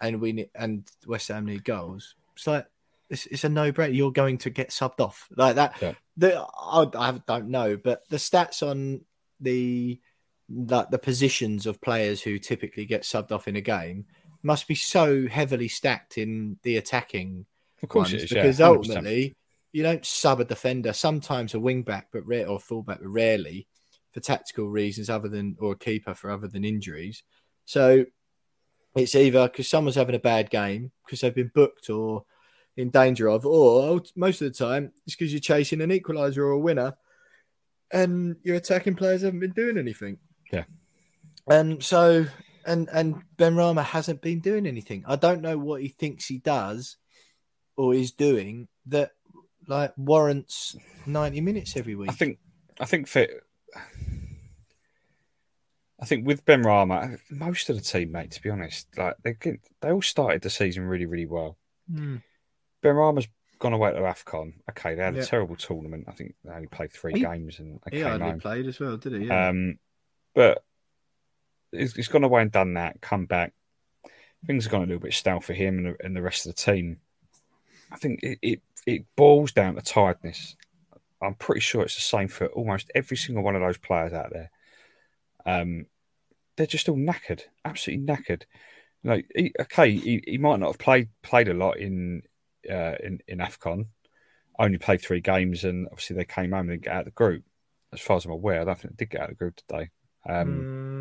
[0.00, 2.14] and we and West Ham need goals.
[2.34, 2.66] It's like
[3.10, 3.94] it's, it's a no-brainer.
[3.94, 5.76] You're going to get subbed off like that.
[5.80, 5.92] Yeah.
[6.16, 9.02] The I, I don't know, but the stats on
[9.40, 10.00] the
[10.48, 14.06] like the positions of players who typically get subbed off in a game
[14.42, 17.46] must be so heavily stacked in the attacking
[17.82, 18.30] Of course ones is.
[18.30, 18.66] because 100%.
[18.66, 19.36] ultimately
[19.72, 23.66] you don't sub a defender, sometimes a wing back, but rare or fullback, but rarely
[24.12, 27.22] for tactical reasons other than or a keeper for other than injuries.
[27.64, 28.04] So
[28.94, 32.24] it's either because someone's having a bad game because they've been booked or
[32.76, 36.50] in danger of, or most of the time it's because you're chasing an equaliser or
[36.50, 36.94] a winner
[37.90, 40.18] and your attacking players haven't been doing anything.
[40.52, 40.64] Yeah.
[41.48, 42.26] And so
[42.66, 45.04] and and Benrahma hasn't been doing anything.
[45.06, 46.96] I don't know what he thinks he does
[47.76, 49.12] or is doing that
[49.68, 52.10] like warrants 90 minutes every week.
[52.10, 52.38] I think
[52.80, 53.26] I think for
[56.00, 59.36] I think with Benrahma, most of the team, mate, to be honest, like they
[59.80, 61.56] they all started the season really, really well.
[61.92, 62.16] Hmm.
[62.82, 63.28] Benrahma's
[63.60, 64.54] gone away to AFCON.
[64.70, 65.22] Okay, they had Yeah.
[65.22, 66.06] a terrible tournament.
[66.08, 68.40] I think they only played three He- games and they he came home.
[68.40, 69.30] played as well, did he?
[69.30, 69.78] Um,
[70.34, 70.64] but
[71.72, 73.00] he's, he's gone away and done that.
[73.00, 73.52] Come back,
[74.46, 76.54] things have gone a little bit stale for him and the, and the rest of
[76.54, 76.98] the team.
[77.90, 80.56] I think it, it it boils down to tiredness.
[81.20, 84.32] I'm pretty sure it's the same for almost every single one of those players out
[84.32, 84.50] there.
[85.46, 85.86] Um,
[86.56, 88.42] they're just all knackered, absolutely knackered.
[89.04, 92.22] Like, he, okay, he, he might not have played played a lot in
[92.70, 93.86] uh, in in Afcon.
[94.58, 97.10] Only played three games, and obviously they came home and didn't get out of the
[97.12, 97.44] group.
[97.92, 99.56] As far as I'm aware, I don't think they did get out of the group
[99.56, 99.90] today.
[100.28, 101.00] Um, Hmm.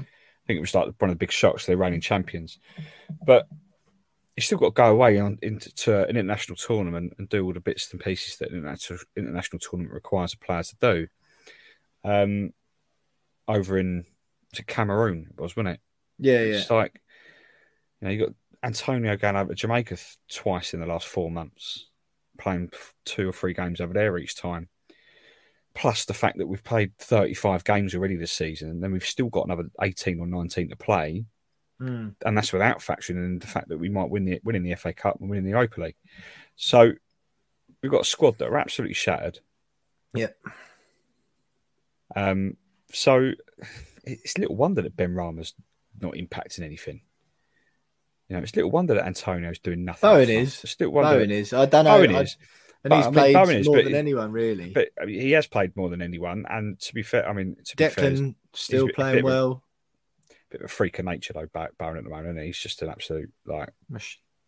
[0.51, 1.65] I think it was like one of the big shocks.
[1.65, 2.59] They're reigning champions,
[3.25, 3.47] but
[4.35, 7.53] you still got to go away on into to an international tournament and do all
[7.53, 11.07] the bits and pieces that an international international tournament requires a player to do.
[12.03, 12.53] Um,
[13.47, 14.05] over in
[14.53, 15.81] to Cameroon, it was wasn't it?
[16.17, 16.55] yeah, yeah.
[16.55, 17.01] It's like
[18.01, 21.29] you know you got Antonio going over to Jamaica th- twice in the last four
[21.29, 21.87] months,
[22.39, 22.71] playing
[23.05, 24.69] two or three games over there each time.
[25.73, 29.29] Plus the fact that we've played 35 games already this season, and then we've still
[29.29, 31.25] got another 18 or 19 to play,
[31.79, 32.09] Hmm.
[32.25, 34.93] and that's without factoring in the fact that we might win the winning the FA
[34.93, 35.95] Cup and winning the Europa League.
[36.55, 36.91] So
[37.81, 39.39] we've got a squad that are absolutely shattered.
[40.13, 40.27] Yeah.
[42.15, 42.57] Um.
[42.91, 43.31] So
[44.03, 45.53] it's little wonder that Benrahma's
[45.99, 47.01] not impacting anything.
[48.27, 50.09] You know, it's little wonder that Antonio's doing nothing.
[50.09, 50.29] Oh, front.
[50.29, 50.63] is.
[50.63, 51.17] It's little wonder.
[51.19, 51.53] Bowen is.
[51.53, 51.97] I don't know.
[51.97, 52.37] Bowen I- is.
[52.83, 54.69] And But, he's I mean, played Bowen more than anyone, really.
[54.71, 57.55] But I mean, he has played more than anyone, and to be fair, I mean,
[57.65, 59.63] to be fair, he's Declan still bit- playing bit well.
[60.49, 62.39] bit of a freak of nature though, Bowen at the moment.
[62.39, 62.47] He?
[62.47, 63.69] He's just an absolute like,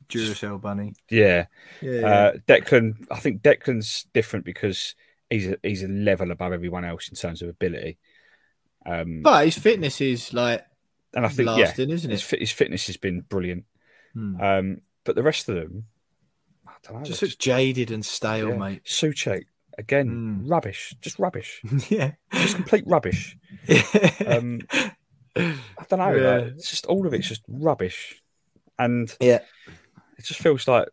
[0.09, 0.95] Duracell bunny.
[1.09, 1.45] yeah.
[1.81, 2.07] Yeah, yeah.
[2.07, 4.95] Uh, Declan, I think Declan's different because
[5.29, 7.97] he's a, he's a level above everyone else in terms of ability.
[8.85, 10.65] Um, but his fitness is like
[11.13, 12.25] and I think lasting, yeah, isn't his, it?
[12.25, 13.65] fit, his fitness has been brilliant.
[14.13, 14.41] Hmm.
[14.41, 15.85] Um, but the rest of them,
[16.83, 17.03] don't know.
[17.03, 18.57] just looks jaded and stale, yeah.
[18.57, 18.83] mate.
[18.85, 19.43] Soucek
[19.77, 20.49] again, Mm.
[20.51, 22.11] rubbish, just rubbish, yeah.
[22.33, 23.37] just complete rubbish.
[24.25, 24.61] Um,
[25.35, 26.13] I don't know.
[26.13, 26.37] Yeah.
[26.37, 28.21] Like, it's just all of it's just rubbish,
[28.77, 29.39] and yeah.
[30.17, 30.87] it just feels like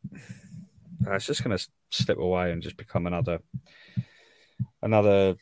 [1.06, 3.40] uh, it's just going to slip away and just become another
[4.82, 5.36] another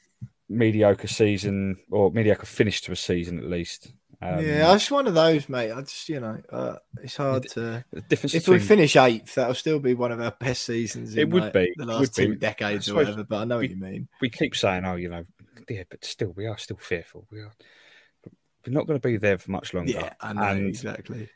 [0.49, 3.93] mediocre season or mediocre finish to a season at least.
[4.21, 5.71] Um, yeah, it's one of those, mate.
[5.71, 7.85] I just, you know, uh, it's hard to.
[8.09, 11.13] difference If we finish eighth, that'll still be one of our best seasons.
[11.15, 12.37] In It would like, be, the last two be.
[12.37, 13.23] decades or whatever.
[13.23, 14.09] But I know we- what you mean.
[14.21, 15.25] we keep saying, oh, you know,
[15.69, 17.27] yeah, but still, we are still fearful.
[17.31, 17.53] We are.
[18.67, 19.93] We're not going to be there for much longer.
[19.93, 21.29] Yeah, I know And exactly.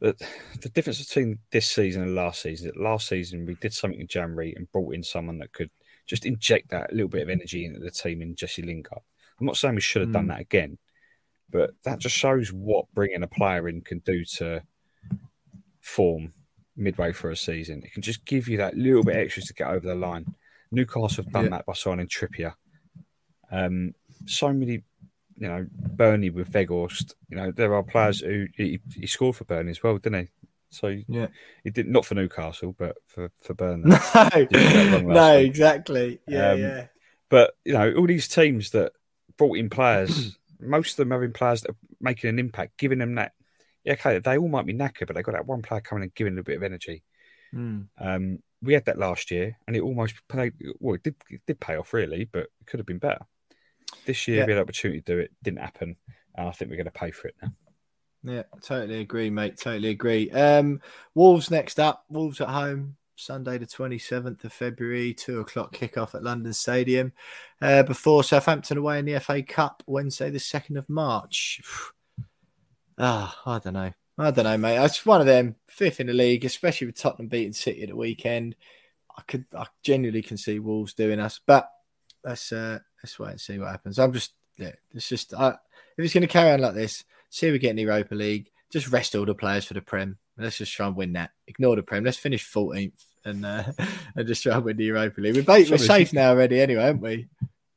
[0.00, 0.14] the,
[0.60, 3.98] the difference between this season and last season is that last season we did something
[4.00, 5.70] in January and brought in someone that could
[6.06, 9.00] just inject that little bit of energy into the team in Jesse Lingard.
[9.40, 10.28] I'm not saying we should have done Mm.
[10.28, 10.78] that again,
[11.50, 14.62] but that just shows what bringing a player in can do to
[15.80, 16.32] form
[16.76, 17.82] midway through a season.
[17.84, 20.34] It can just give you that little bit extra to get over the line.
[20.70, 21.50] Newcastle have done Yeah.
[21.50, 22.54] that by signing Trippier.
[23.50, 23.94] Um,
[24.26, 24.82] so many,
[25.38, 27.14] you know, Burnley with Weghorst.
[27.30, 30.28] You know, there are players who he, he scored for Burnley as well, didn't he?
[30.70, 31.28] So Yeah.
[31.64, 33.90] he did not for Newcastle, but for for Burnley.
[33.90, 35.46] No, that wrong last no, week.
[35.46, 36.20] exactly.
[36.28, 36.86] Yeah, Um, yeah.
[37.30, 38.92] But you know, all these teams that
[39.38, 42.98] brought in players, most of them are in players that are making an impact, giving
[42.98, 43.32] them that.
[43.84, 46.14] Yeah, okay, they all might be knackered, but they got that one player coming and
[46.14, 47.04] giving a bit of energy.
[47.54, 47.88] Mm.
[47.98, 50.54] Um, we had that last year, and it almost played.
[50.80, 53.24] Well, it did it did pay off really, but it could have been better.
[54.04, 54.44] This year Yeah.
[54.46, 55.96] we had an opportunity to do it, didn't happen,
[56.34, 57.52] and I think we're going to pay for it now.
[58.24, 59.56] Yeah, totally agree, mate.
[59.56, 60.30] Totally agree.
[60.30, 60.80] Um,
[61.14, 62.04] Wolves next up.
[62.10, 67.12] Wolves at home, Sunday the twenty seventh of February, two o'clock kickoff at London Stadium.
[67.60, 71.60] Uh, before Southampton away in the FA Cup, Wednesday the second of March.
[73.00, 73.92] Ah, I don't know.
[74.18, 74.84] I don't know, mate.
[74.84, 77.96] It's one of them fifth in the league, especially with Tottenham beating City at the
[77.96, 78.56] weekend.
[79.16, 81.70] I could, I genuinely can see Wolves doing us, but
[82.24, 84.00] let's uh, let's wait and see what happens.
[84.00, 87.46] I'm just, yeah, it's just, I, if it's going to carry on like this, see
[87.46, 90.18] if we get in the Europa League, just rest all the players for the Prem.
[90.36, 91.30] Let's just try and win that.
[91.46, 92.02] Ignore the Prem.
[92.04, 93.64] Let's finish 14th and uh,
[94.16, 95.36] and just try and win the Europa League.
[95.36, 97.28] We're, we're safe now already, anyway, aren't we?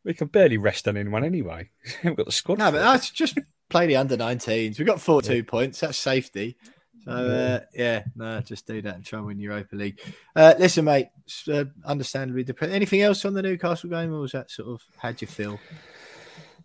[0.03, 1.69] We can barely rest on anyone anyway.
[2.03, 2.59] We've got the squad.
[2.59, 3.37] No, but that's just
[3.69, 4.77] play the under 19s.
[4.77, 5.41] We've got 42 yeah.
[5.45, 5.79] points.
[5.79, 6.57] That's safety.
[7.05, 9.99] So uh, yeah, no, just do that and try and win Europa League.
[10.35, 11.07] Uh, listen, mate,
[11.51, 12.73] uh, understandably depressed.
[12.73, 15.59] Anything else on the Newcastle game, or was that sort of how'd you feel?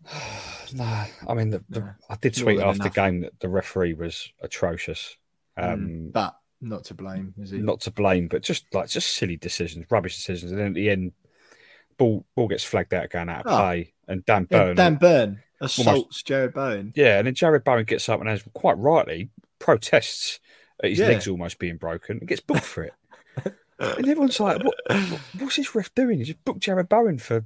[0.75, 4.31] no, I mean, the, the, I did tweet after the game that the referee was
[4.43, 5.17] atrocious,
[5.59, 6.37] mm, um, mm, but
[6.69, 7.59] not to blame, is he?
[7.59, 10.91] Not to blame, but just like just silly decisions, rubbish decisions, and then at the
[10.91, 11.13] end,
[11.97, 13.57] ball ball gets flagged out going out of oh.
[13.57, 16.93] play, and Dan Burn, yeah, Dan Burn assaults almost, Jarrod Bowen.
[16.95, 20.41] Yeah, and then Jarrod Bowen gets up and has quite rightly protests
[20.83, 21.09] at his yeah.
[21.09, 22.95] legs almost being broken and gets booked for it.
[23.79, 24.75] and everyone's like, what,
[25.39, 26.19] what's this ref doing?
[26.19, 27.45] He just booked Jarrod Bowen for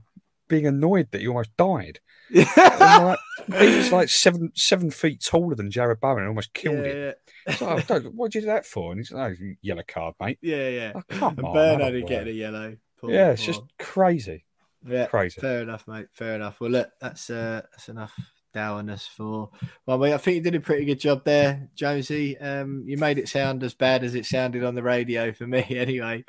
[0.51, 2.01] being annoyed that he almost died.
[2.31, 3.19] like,
[3.59, 7.15] he was like seven seven feet taller than Jarrod Bowen and almost killed yeah, him.
[7.49, 7.55] Yeah.
[7.55, 8.93] So, oh, what did you do that for?
[8.93, 10.39] And he's like, oh, yellow card, mate.
[10.43, 10.93] Yeah, yeah.
[10.95, 11.55] Oh, come and on.
[11.55, 12.77] Burn only getting a yellow.
[13.01, 13.55] Poor, yeah, it's poor.
[13.55, 14.45] just crazy.
[14.87, 15.41] Yeah, crazy.
[15.41, 16.07] Fair enough, mate.
[16.13, 16.61] Fair enough.
[16.61, 18.15] Well, look, that's uh, that's enough
[18.53, 19.51] dourness for
[19.87, 22.39] well mate, I think you did a pretty good job there, Jonesy.
[22.39, 25.65] Um, you made it sound as bad as it sounded on the radio for me
[25.71, 26.25] anyway.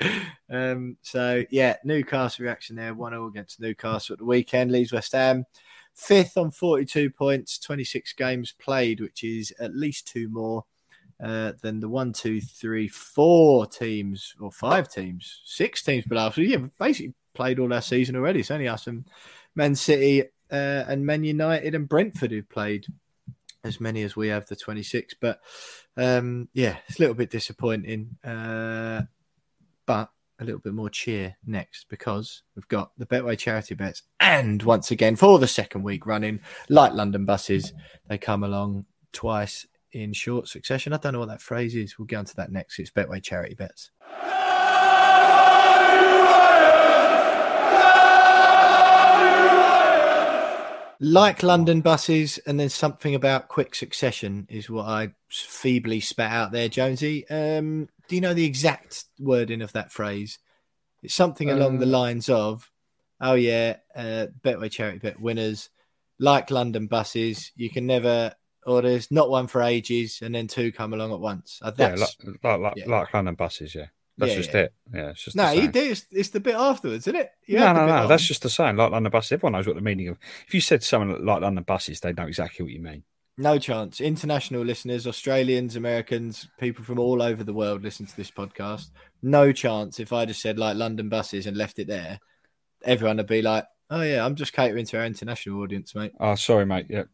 [0.50, 5.12] Um, so yeah, Newcastle reaction there, one 0 against Newcastle at the weekend, leaves West
[5.12, 5.44] Ham
[5.94, 10.64] fifth on 42 points, 26 games played, which is at least two more
[11.22, 16.30] uh, than the one, two, three, four teams or five teams, six teams below.
[16.30, 18.40] So yeah, basically played all our season already.
[18.40, 19.06] It's only us and
[19.54, 22.86] Man City uh, and Man United and Brentford who've played
[23.64, 25.14] as many as we have, the 26.
[25.20, 25.40] But
[25.96, 28.16] um, yeah, it's a little bit disappointing.
[28.22, 29.02] Uh,
[29.86, 30.10] but
[30.40, 34.02] a little bit more cheer next because we've got the Betway charity bets.
[34.20, 37.72] And once again, for the second week running, like London buses,
[38.08, 40.92] they come along twice in short succession.
[40.92, 41.98] I don't know what that phrase is.
[41.98, 42.78] We'll get onto that next.
[42.78, 43.90] It's Betway charity bets.
[51.02, 56.52] Like London buses, and then something about quick succession is what I feebly spat out
[56.52, 57.28] there, Jonesy.
[57.28, 60.38] Um, do you know the exact wording of that phrase?
[61.02, 61.90] It's something along the uh.
[61.90, 62.70] lines of,
[63.20, 65.70] "Oh yeah, uh, Betway charity bet winners,
[66.20, 68.34] like London buses, you can never."
[68.64, 71.58] Or there's not one for ages, and then two come along at once.
[71.60, 72.86] Uh, yeah, like, like, like, yeah.
[72.86, 73.86] like London buses, yeah.
[74.18, 74.60] That's yeah, just yeah.
[74.60, 74.74] it.
[74.94, 75.50] Yeah, it's just no.
[75.50, 75.80] You do.
[75.80, 77.30] It's, it's, the bit afterwards, isn't it?
[77.46, 78.08] You no, no, no.
[78.08, 78.76] That's just the saying.
[78.76, 80.18] Like London buses, everyone knows what the meaning of.
[80.46, 83.04] If you said someone like London buses, they know exactly what you mean.
[83.38, 84.00] No chance.
[84.00, 88.90] International listeners, Australians, Americans, people from all over the world listen to this podcast.
[89.22, 89.98] No chance.
[89.98, 92.20] If I just said like London buses and left it there,
[92.84, 96.34] everyone would be like, "Oh yeah, I'm just catering to our international audience, mate." Oh,
[96.34, 96.86] sorry, mate.
[96.90, 97.04] Yeah,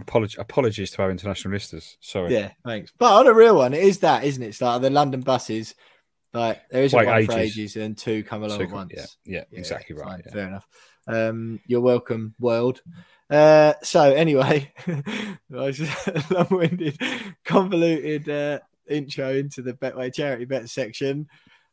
[0.00, 1.96] Apolog- apologies to our international listeners.
[2.00, 2.32] Sorry.
[2.32, 2.92] Yeah, thanks.
[2.96, 4.48] But on a real one, it is that, isn't it?
[4.48, 5.74] It's like the London buses
[6.34, 7.34] like there isn't Wait, one ages.
[7.34, 8.92] for ages and two come along two, at once.
[8.94, 10.20] Yeah, yeah, yeah exactly right.
[10.26, 10.32] Yeah.
[10.32, 10.66] Fair enough.
[11.06, 12.82] Um, you're welcome, world.
[13.30, 14.72] Uh, so anyway,
[15.50, 16.98] long-winded,
[17.44, 21.28] convoluted uh, intro into the Betway charity bet section.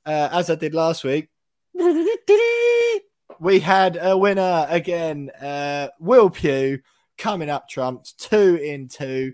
[0.06, 1.30] Uh, as I did last week,
[3.40, 5.32] we had a winner again.
[5.42, 6.80] Uh, Will Pugh
[7.18, 9.34] coming up trumps two in two,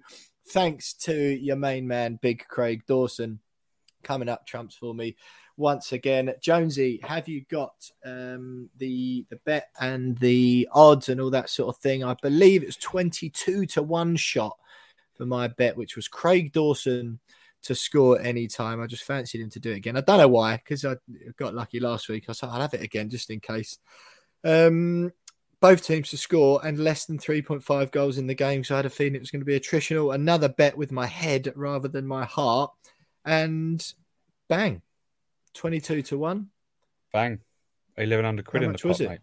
[0.50, 3.40] thanks to your main man, Big Craig Dawson
[4.08, 5.16] coming up trumps for me
[5.58, 6.34] once again.
[6.42, 7.74] Jonesy, have you got
[8.06, 12.04] um, the the bet and the odds and all that sort of thing?
[12.04, 14.58] I believe it's twenty two to one shot
[15.16, 17.20] for my bet, which was Craig Dawson
[17.64, 18.82] to score any time.
[18.82, 19.98] I just fancied him to do it again.
[19.98, 20.96] I don't know why, because I
[21.38, 22.26] got lucky last week.
[22.30, 23.80] I thought I'll have it again just in case.
[24.44, 25.12] Um,
[25.60, 28.64] both teams to score and less than 3.5 goals in the game.
[28.64, 30.14] So I had a feeling it was going to be attritional.
[30.14, 32.72] Another bet with my head rather than my heart
[33.28, 33.94] and
[34.50, 34.82] bang,
[35.54, 36.48] 22 to 1.
[37.14, 37.40] Bang.
[37.96, 39.10] 1100 quid How in the pot, was it?
[39.10, 39.20] Mate.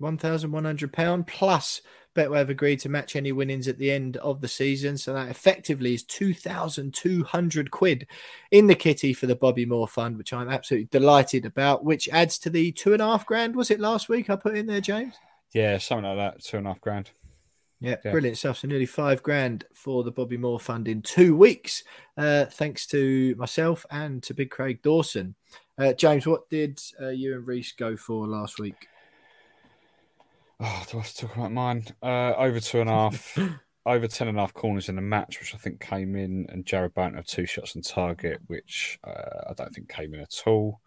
[0.00, 1.80] £1,100 plus
[2.14, 4.98] Betway have agreed to match any winnings at the end of the season.
[4.98, 8.06] So that effectively is 2,200 quid
[8.50, 12.38] in the kitty for the Bobby Moore Fund, which I'm absolutely delighted about, which adds
[12.40, 13.56] to the two and a half grand.
[13.56, 15.14] Was it last week I put in there, James?
[15.54, 16.44] Yeah, something like that.
[16.44, 17.10] Two and a half grand.
[17.82, 18.58] Yeah, yeah, brilliant stuff.
[18.58, 21.82] So nearly five grand for the Bobby Moore Fund in two weeks,
[22.16, 25.34] uh, thanks to myself and to Big Craig Dawson.
[25.76, 28.86] Uh, James, what did uh, you and Reese go for last week?
[30.60, 31.84] Oh, do I have to talk about mine?
[32.00, 33.36] Uh, over two and a half,
[33.86, 36.64] over ten and a half corners in the match, which I think came in, and
[36.64, 40.42] Jarrod Bowen had two shots on target, which uh, I don't think came in at
[40.46, 40.80] all.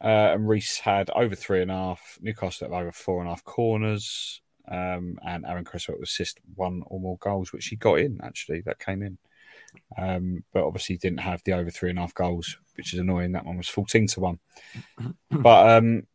[0.00, 2.18] Uh, and Reese had over three and a half.
[2.20, 4.40] Newcastle had over four and a half corners.
[4.70, 8.60] Um, and Aaron Cresswell assist one or more goals, which he got in actually.
[8.62, 9.18] That came in.
[9.96, 13.32] Um, but obviously didn't have the over three and a half goals, which is annoying.
[13.32, 14.38] That one was 14 to 1.
[15.30, 16.06] but um,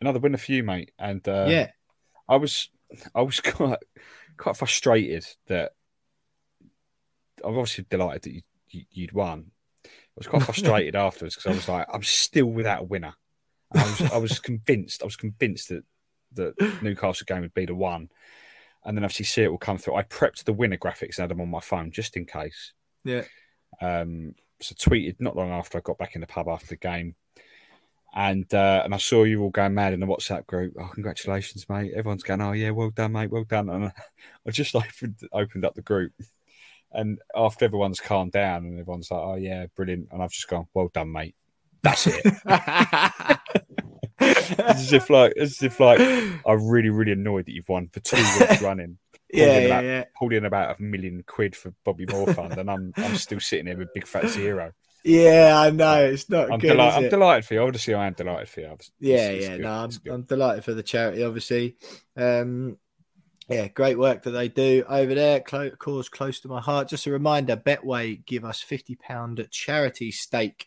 [0.00, 0.92] another winner for you, mate.
[0.98, 1.70] And uh, yeah,
[2.28, 2.70] I was
[3.14, 3.78] I was quite
[4.36, 5.72] quite frustrated that
[7.44, 9.50] I'm obviously delighted that you, you, you'd won.
[9.84, 13.14] I was quite frustrated afterwards because I was like, I'm still without a winner.
[13.72, 15.84] I was I was convinced I was convinced that
[16.38, 18.08] that Newcastle game would be the one.
[18.84, 19.96] And then obviously see it will come through.
[19.96, 22.72] I prepped the winner graphics and had them on my phone just in case.
[23.04, 23.22] yeah,
[23.82, 27.14] Um, so tweeted not long after I got back in the pub after the game,
[28.14, 30.74] and uh, and I saw you all going mad in the WhatsApp group.
[30.80, 31.92] Oh, congratulations, mate!
[31.94, 33.68] Everyone's going, oh yeah, well done, mate, well done.
[33.68, 33.92] And
[34.46, 36.12] I just opened opened up the group,
[36.92, 40.66] and after everyone's calmed down and everyone's like, oh yeah, brilliant, and I've just gone,
[40.74, 41.34] well done, mate.
[41.82, 42.24] That's it.
[44.58, 47.88] it's as if like it's as if like I'm really really annoyed that you've won
[47.88, 48.98] for two weeks running.
[49.32, 50.04] yeah, yeah, about- yeah.
[50.18, 53.66] Pulled in about a million quid for Bobby Moore fund, and I'm I'm still sitting
[53.66, 54.72] here with big fat zero.
[55.04, 56.68] Yeah, I know it's not I'm, good.
[56.76, 57.60] deli- I'm delighted for you.
[57.62, 58.66] Obviously, I am delighted for you.
[58.66, 59.56] It's- Yeah, it's yeah.
[59.56, 59.62] good.
[59.62, 61.76] No, I'm, I'm delighted for the charity, obviously.
[62.16, 62.78] Um,
[63.48, 65.40] yeah, great work that they do over there.
[65.40, 66.88] Clo- cause close to my heart.
[66.88, 70.66] Just a reminder: Betway give us fifty pound charity stake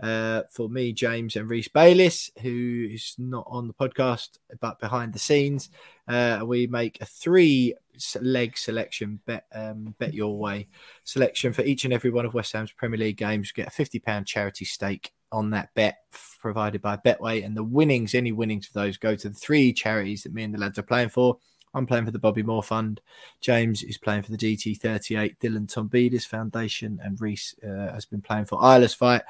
[0.00, 5.12] uh, for me, James, and Reese Bayliss, who is not on the podcast but behind
[5.12, 5.70] the scenes.
[6.06, 7.74] Uh, we make a three
[8.20, 10.68] leg selection bet um, bet your way
[11.02, 13.52] selection for each and every one of West Ham's Premier League games.
[13.52, 15.98] Get a fifty pound charity stake on that bet
[16.40, 20.22] provided by Betway, and the winnings, any winnings of those, go to the three charities
[20.22, 21.38] that me and the lads are playing for.
[21.78, 23.00] I'm playing for the Bobby Moore Fund.
[23.40, 28.44] James is playing for the DT38 Dylan Tombides Foundation, and Reese uh, has been playing
[28.44, 29.22] for Isla's Fight.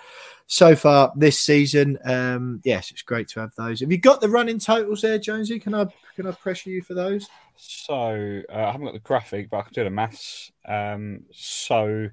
[0.47, 3.81] So far this season, um, yes, it's great to have those.
[3.81, 5.61] Have you got the running totals there, Jonesy?
[5.61, 5.87] Can I
[6.17, 7.29] can I pressure you for those?
[7.57, 10.51] So uh, I haven't got the graphic, but I can do the maths.
[10.67, 12.09] Um, so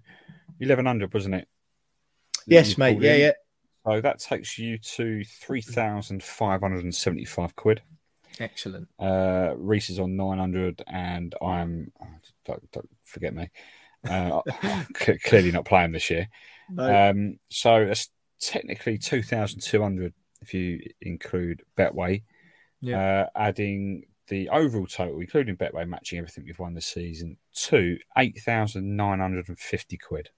[0.59, 1.47] eleven hundred, wasn't it?
[2.45, 3.01] Yes, mate.
[3.01, 3.21] Yeah, in.
[3.21, 3.31] yeah.
[3.85, 7.81] So that takes you to three thousand five hundred and seventy-five quid.
[8.39, 8.87] Excellent.
[8.99, 12.07] Uh, Reese is on 900 and I'm, oh,
[12.45, 13.49] don't, don't forget me,
[14.09, 14.41] uh,
[15.23, 16.27] clearly not playing this year.
[16.69, 17.09] No.
[17.09, 18.09] Um, so that's
[18.39, 22.23] technically 2,200 if you include Betway,
[22.81, 22.99] Yeah.
[22.99, 29.97] uh, adding the overall total, including Betway matching everything we've won this season, to 8,950
[29.97, 30.29] quid.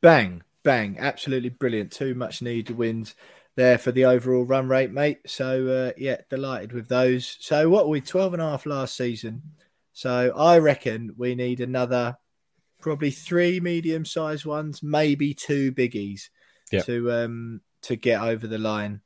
[0.00, 0.96] Bang, bang.
[0.98, 1.92] Absolutely brilliant.
[1.92, 3.14] Two much needed wins
[3.56, 5.18] there for the overall run rate, mate.
[5.26, 7.36] So, uh, yeah, delighted with those.
[7.40, 9.42] So, what were we 12 and a half last season?
[9.92, 12.16] So, I reckon we need another
[12.80, 16.28] probably three medium sized ones, maybe two biggies
[16.70, 16.82] Yeah.
[16.82, 19.00] to um to get over the line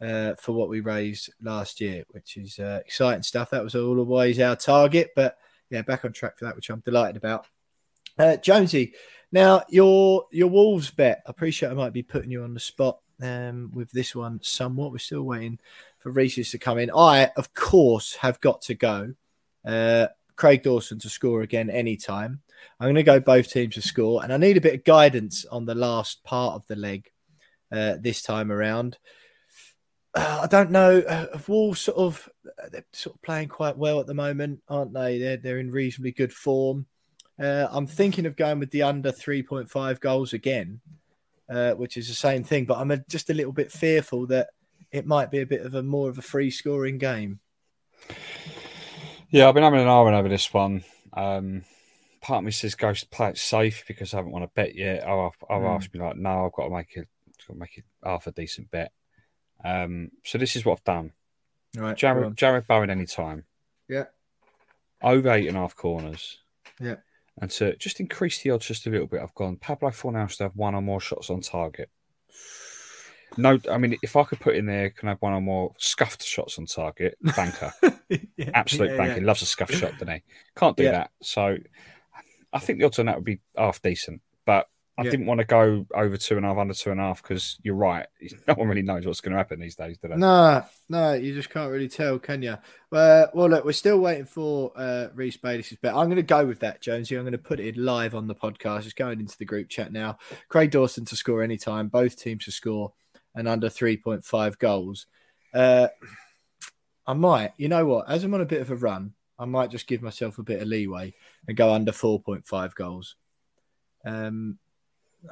[0.00, 3.50] uh, for what we raised last year, which is uh, exciting stuff.
[3.50, 5.36] That was always our target, but
[5.68, 7.46] yeah, back on track for that, which I'm delighted about.
[8.18, 8.94] Uh, Jonesy,
[9.32, 11.22] now your your Wolves bet.
[11.26, 14.92] I appreciate I might be putting you on the spot um, with this one somewhat.
[14.92, 15.58] We're still waiting
[15.98, 16.90] for Reese's to come in.
[16.90, 19.14] I, of course, have got to go.
[19.64, 22.40] Uh, Craig Dawson to score again anytime.
[22.78, 25.44] I'm going to go both teams to score, and I need a bit of guidance
[25.44, 27.10] on the last part of the leg
[27.70, 28.98] uh, this time around.
[30.14, 31.00] Uh, I don't know.
[31.00, 32.28] Uh, Wolves sort of
[32.70, 35.18] they're sort of playing quite well at the moment, aren't they?
[35.18, 36.86] They're they're in reasonably good form.
[37.38, 40.80] Uh, I'm thinking of going with the under 3.5 goals again,
[41.50, 44.50] uh, which is the same thing, but I'm a, just a little bit fearful that
[44.92, 47.40] it might be a bit of a more of a free scoring game.
[49.30, 50.82] Yeah, I've been having an eye over this one.
[51.12, 51.64] Um,
[52.20, 55.04] part of me says go play it safe because I haven't won a bet yet.
[55.06, 55.76] I've, I've Mm.
[55.76, 57.08] asked me like, no, I've got to make it,
[57.46, 58.92] got to make it half a decent bet.
[59.64, 61.12] Um, so this is what I've done.
[61.76, 62.34] Right, go Jarrod.
[62.34, 63.44] Jarrod Bowen anytime.
[63.88, 64.06] Yeah.
[65.02, 66.38] Over eight and a half corners.
[66.80, 66.96] Yeah.
[67.40, 70.44] And to just increase the odds just a little bit, I've gone Pablo Fornals to
[70.44, 71.88] have one or more shots on target.
[73.36, 75.72] No, I mean, if I could put in there, can I have one or more
[75.78, 77.16] scuffed shots on target?
[77.36, 77.72] Banker.
[78.36, 79.22] Yeah, Absolute yeah, banking.
[79.24, 80.22] Loves a scuffed shot, doesn't he?
[80.56, 80.90] Can't do Yeah.
[80.92, 81.10] that.
[81.22, 81.58] So
[82.52, 84.20] I think the odds on that would be half decent.
[84.44, 84.66] But
[85.00, 85.10] I Yeah.
[85.12, 87.58] didn't want to go over two and a half, under two and a half, because
[87.62, 88.06] you're right.
[88.46, 90.16] No one really knows what's going to happen these days, do they?
[90.16, 92.58] No, no, you just can't really tell, can you?
[92.92, 95.94] Uh, well, look, we're still waiting for uh, Reese Bayless's bet.
[95.94, 97.16] I'm going to go with that, Jonesy.
[97.16, 98.84] I'm going to put it live on the podcast.
[98.84, 100.18] It's going into the group chat now.
[100.48, 102.92] Craig Dawson to score anytime, both teams to score,
[103.34, 105.06] and under 3.5 goals.
[105.54, 105.88] Uh,
[107.06, 108.08] I might, you know what?
[108.10, 110.60] As I'm on a bit of a run, I might just give myself a bit
[110.60, 111.14] of leeway
[111.48, 113.16] and go under 4.5 goals.
[114.04, 114.58] Um,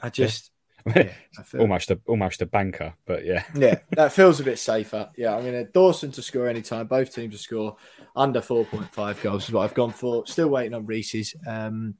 [0.03, 0.51] I just.
[0.97, 3.45] Yeah, I feel- almost a almost a banker, but yeah.
[3.55, 5.11] yeah, that feels a bit safer.
[5.19, 6.87] Yeah, I'm going to Dawson to score anytime.
[6.87, 7.77] Both teams to score
[8.17, 10.27] under 4.5 goals is what I've gone for.
[10.27, 11.35] Still waiting on Reese's.
[11.47, 11.95] Um,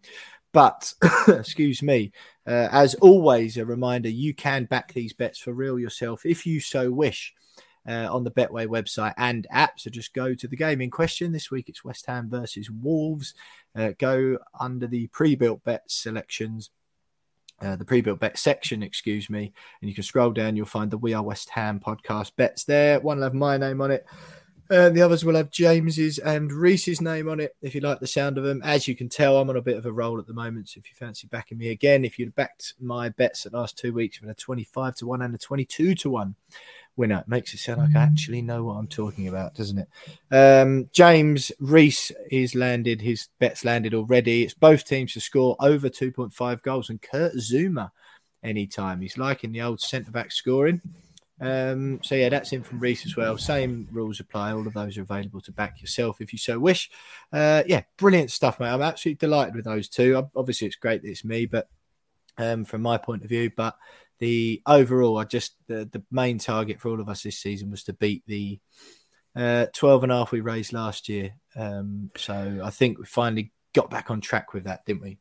[0.53, 0.95] but,
[1.29, 2.13] excuse me,
[2.47, 6.61] uh, as always, a reminder you can back these bets for real yourself if you
[6.61, 7.35] so wish.
[7.87, 9.81] Uh, on the Betway website and app.
[9.81, 11.33] So just go to the game in question.
[11.33, 13.33] This week it's West Ham versus Wolves.
[13.75, 16.69] Uh, go under the pre built bet selections
[17.61, 20.57] uh, the pre-built bet section, excuse me, and you can scroll down.
[20.57, 23.01] You'll find the We Are West Ham podcast bets there.
[23.01, 24.07] One will have my name on it.
[24.71, 27.57] Uh, the others will have James's and Reese's name on it.
[27.63, 29.79] If you like the sound of them, as you can tell, I'm on a bit
[29.79, 30.69] of a roll at the moment.
[30.69, 33.95] So if you fancy backing me again, if you'd backed my bets the last two
[33.95, 36.35] weeks with a 25 to one and a 22 to one
[36.99, 39.89] winner, it makes it sound like I actually know what I'm talking about, doesn't it?
[40.31, 43.01] Um, James Reese is landed.
[43.01, 44.43] His bets landed already.
[44.43, 47.91] It's both teams to score over 2.5 goals, and Kurt Zouma
[48.43, 49.01] anytime.
[49.01, 50.81] He's liking the old centre back scoring.
[51.41, 53.39] Um, so yeah, that's in from Reese as well.
[53.39, 54.53] Same rules apply.
[54.53, 56.91] All of those are available to back yourself if you so wish.
[57.33, 58.69] Uh, yeah, brilliant stuff, mate.
[58.69, 60.29] I'm absolutely delighted with those two.
[60.35, 61.69] Obviously, it's great that it's me, but
[62.39, 63.77] um, from my point of view, but
[64.19, 67.85] the overall, I just the, the main target for all of us this season was
[67.85, 68.59] to beat the
[69.37, 71.35] uh, 12 and a half we raised last year.
[71.55, 75.19] Um, so I think we finally got back on track with that, didn't we?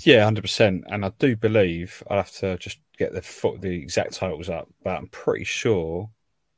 [0.00, 0.84] Yeah, hundred percent.
[0.88, 4.68] And I do believe I'll have to just get the fo- the exact totals up,
[4.82, 6.10] but I'm pretty sure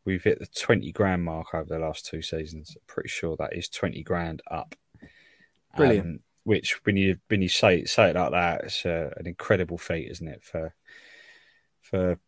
[0.04, 2.76] we've hit the twenty grand mark over the last two seasons.
[2.86, 4.74] pretty sure that is twenty grand up.
[5.76, 6.06] Brilliant.
[6.06, 9.78] Um, which when you when you say say it like that, it's uh, an incredible
[9.78, 10.44] feat, isn't it?
[10.44, 10.72] For
[11.90, 12.18] for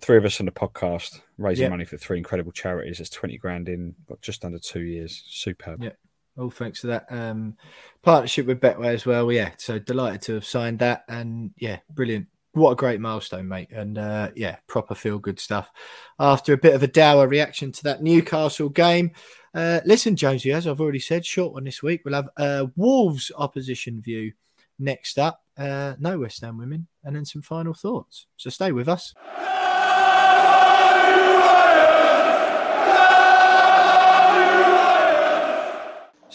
[0.00, 1.70] three of us on the podcast raising Yeah.
[1.70, 3.00] money for three incredible charities.
[3.00, 5.22] It's twenty grand in just under two years.
[5.26, 5.82] Superb.
[5.82, 5.92] Yeah.
[6.38, 7.56] All thanks to that um,
[8.02, 9.32] partnership with Betway as well.
[9.32, 12.26] Yeah, so delighted to have signed that, and yeah, brilliant.
[12.52, 15.70] What a great milestone, mate, and uh, yeah, proper feel good stuff.
[16.18, 19.12] After a bit of a dour reaction to that Newcastle game,
[19.54, 22.02] uh, listen, Jonesy, as I've already said, short one this week.
[22.04, 24.32] We'll have uh, Wolves opposition view
[24.78, 25.42] next up.
[25.58, 28.26] Uh, no West Ham women, and then some final thoughts.
[28.36, 29.14] So stay with us.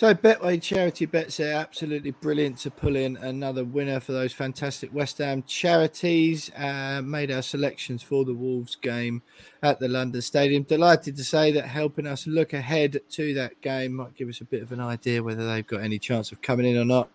[0.01, 4.91] So Betway charity bets are absolutely brilliant to pull in another winner for those fantastic
[4.91, 6.49] West Ham charities.
[6.57, 9.21] Uh, made our selections for the Wolves game
[9.61, 10.63] at the London Stadium.
[10.63, 14.45] Delighted to say that helping us look ahead to that game might give us a
[14.45, 17.11] bit of an idea whether they've got any chance of coming in or not.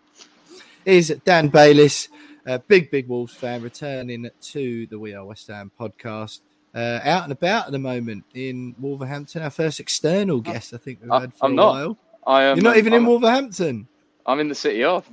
[0.86, 2.08] Is Dan Baylis,
[2.46, 6.40] a big big Wolves fan, returning to the We Are West Ham podcast.
[6.72, 9.42] Uh, out and about at the moment in Wolverhampton.
[9.42, 11.72] Our first external guest, I think we've I- had for I'm a not.
[11.74, 11.98] while.
[12.24, 12.56] I am.
[12.56, 13.88] You're not um, even in I'm, Wolverhampton,
[14.26, 15.04] I'm in the city of.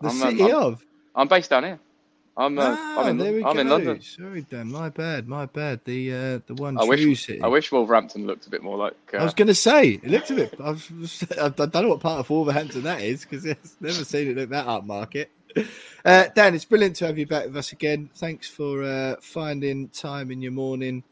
[0.00, 0.84] the I'm, um, city I'm- of.
[1.14, 1.78] I'm based down here.
[2.38, 2.56] I'm.
[2.56, 3.18] Uh, ah, I'm in.
[3.18, 3.60] there we I'm go.
[3.60, 4.00] in London.
[4.00, 4.70] Sorry, Dan.
[4.70, 5.26] My bad.
[5.26, 5.80] My bad.
[5.84, 7.28] The uh, the one I wish.
[7.42, 8.94] I wish Wolverhampton looked a bit more like.
[9.12, 10.54] Uh, I was going to say it looked a bit.
[10.64, 14.28] I, was, I don't know what part of Wolverhampton that is because I've never seen
[14.28, 15.26] it look that upmarket.
[16.04, 18.08] Uh, Dan, it's brilliant to have you back with us again.
[18.14, 21.02] Thanks for uh, finding time in your morning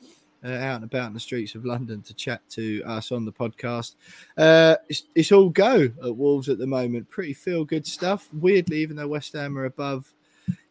[0.45, 3.33] uh, out and about in the streets of London to chat to us on the
[3.33, 3.97] podcast.
[4.37, 7.11] Uh, it's, it's all go at Wolves at the moment.
[7.11, 8.29] Pretty feel good stuff.
[8.33, 10.13] Weirdly, even though West Ham are above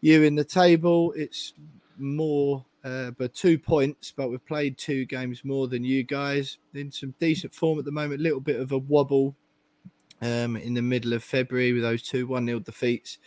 [0.01, 1.53] you in the table, it's
[1.97, 4.13] more uh, but two points.
[4.15, 7.91] But we've played two games more than you guys in some decent form at the
[7.91, 8.21] moment.
[8.21, 9.35] A little bit of a wobble
[10.21, 13.17] um, in the middle of February with those two one 0 defeats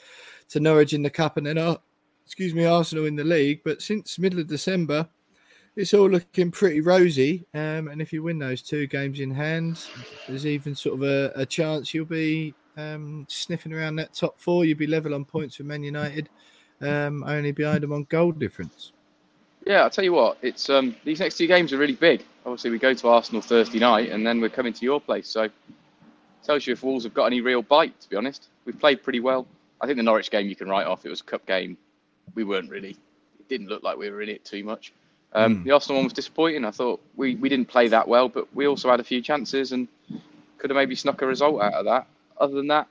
[0.50, 1.76] to Norwich in the cup and then, uh,
[2.24, 3.60] excuse me, Arsenal in the league.
[3.64, 5.08] But since middle of December,
[5.76, 7.46] it's all looking pretty rosy.
[7.54, 9.84] Um, and if you win those two games in hand,
[10.26, 14.64] there's even sort of a, a chance you'll be um, sniffing around that top four.
[14.64, 16.28] You'd be level on points with Man United,
[16.80, 18.92] um, only behind them on goal difference.
[19.66, 20.38] yeah, I'll tell you what.
[20.42, 22.24] It's um these next two games are really big.
[22.46, 25.28] Obviously, we go to Arsenal Thursday night, and then we're coming to your place.
[25.28, 25.48] So,
[26.42, 28.00] tells you if Wolves have got any real bite.
[28.00, 29.46] To be honest, we've played pretty well.
[29.80, 31.04] I think the Norwich game you can write off.
[31.04, 31.76] It was a cup game.
[32.34, 32.90] We weren't really.
[33.38, 34.92] It didn't look like we were in it too much.
[35.34, 36.64] Um, The Arsenal one was disappointing.
[36.64, 39.72] I thought we, we didn't play that well, but we also had a few chances
[39.72, 39.86] and
[40.56, 42.06] could have maybe snuck a result out of that.
[42.40, 42.86] Other than that,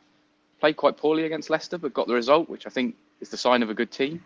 [0.59, 3.63] played quite poorly against Leicester, but got the result, which I think is the sign
[3.63, 4.23] of a good team.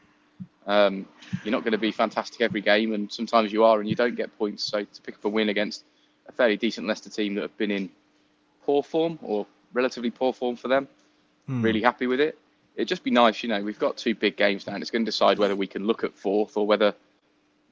[0.67, 1.05] Um,
[1.43, 4.15] you're not going to be fantastic every game, and sometimes you are, and you don't
[4.15, 4.63] get points.
[4.63, 5.83] So to pick up a win against
[6.27, 7.89] a fairly decent Leicester team that have been in
[8.63, 10.87] poor form or relatively poor form for them,
[11.47, 12.37] really happy with it.
[12.75, 13.61] It'd just be nice, you know.
[13.61, 16.03] We've got two big games now, and it's going to decide whether we can look
[16.03, 16.93] at fourth or whether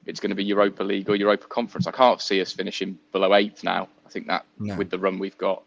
[0.04, 1.86] it's going to be Europa League or Europa Conference.
[1.86, 3.88] I can't see us finishing below eighth now.
[4.04, 4.76] I think that No.
[4.76, 5.62] with the run we've got,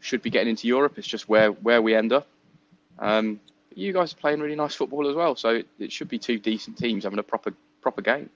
[0.00, 0.98] should be getting into Europe.
[0.98, 2.26] It's just where where we end up.
[2.98, 3.40] Um,
[3.74, 5.36] you guys are playing really nice football as well.
[5.36, 8.28] So it, it should be two decent teams having a proper proper game.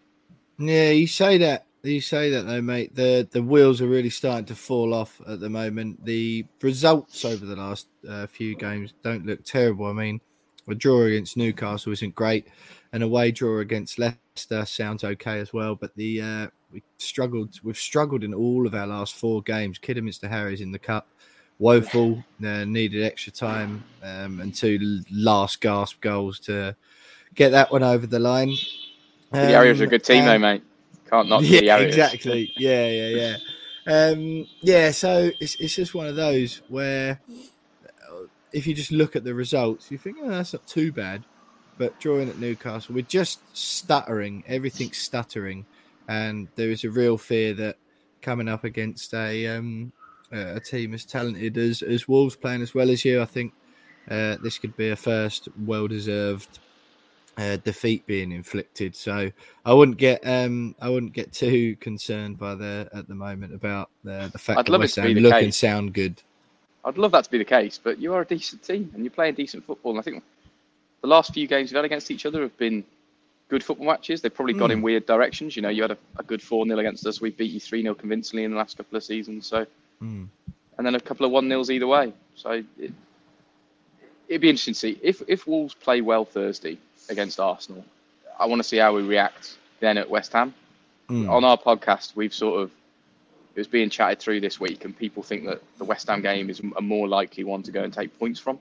[0.59, 1.67] Yeah, you say that.
[1.83, 2.95] You say that though, mate.
[2.95, 6.05] The the wheels are really starting to fall off at the moment.
[6.05, 9.87] The results over the last uh, few games don't look terrible.
[9.87, 10.21] I mean,
[10.69, 12.47] a draw against Newcastle isn't great,
[12.93, 15.75] an away draw against Leicester sounds okay as well.
[15.75, 17.61] But the uh, we struggled.
[17.63, 19.79] We've struggled in all of our last four games.
[19.79, 21.09] Kidderminster Harriers in the cup,
[21.59, 22.25] woeful.
[22.45, 26.77] Uh, needed extra time um, and two last gasp goals to
[27.35, 28.51] get that one over the line.
[29.33, 30.63] Um, the Harriers are a good team, though, mate.
[31.09, 31.95] Can't knock yeah, the Harriers.
[31.95, 32.53] exactly.
[32.57, 33.37] Yeah, yeah, yeah.
[33.87, 37.21] Um, yeah, so it's it's just one of those where
[38.11, 41.25] uh, if you just look at the results, you think, oh, that's not too bad.
[41.77, 44.45] But drawing at Newcastle, we're just stuttering.
[44.47, 45.67] Everything's stuttering,
[46.09, 47.77] and there is a real fear that
[48.23, 49.93] coming up against a um,
[50.35, 53.53] a team as talented as as Wolves playing as well as you, I think
[54.11, 56.59] uh, this could be a first well deserved
[57.37, 58.95] uh, defeat being inflicted.
[58.95, 59.31] So
[59.65, 63.91] I wouldn't get um, I wouldn't get too concerned by the at the moment about
[64.03, 65.45] the the fact I'd that West Ham look case.
[65.45, 66.23] and sound good.
[66.85, 69.11] I'd love that to be the case, but you are a decent team and you're
[69.11, 69.93] playing decent football.
[69.93, 70.23] And I think
[71.01, 72.85] the last few games you've had against each other have been
[73.49, 74.21] good football matches.
[74.21, 75.57] They've probably gone in weird directions.
[75.57, 77.21] You know, you had a, a good 4 0 against us.
[77.21, 79.47] We beat you 3 0 convincingly in the last couple of seasons.
[79.47, 79.67] So,
[80.05, 80.29] Mm.
[80.77, 82.13] and then a couple of 1 0s either way.
[82.37, 82.93] So it,
[84.29, 84.99] it'd be interesting to see.
[85.03, 86.79] If, if Wolves play well Thursday
[87.09, 87.85] against Arsenal,
[88.39, 90.55] I want to see how we react then at West Ham.
[91.09, 91.31] Mm.
[91.31, 92.71] On our podcast, we've sort of
[93.55, 96.51] it was being chatted through this week, and people think that the West Ham game
[96.51, 98.59] is a more likely one to go and take points from.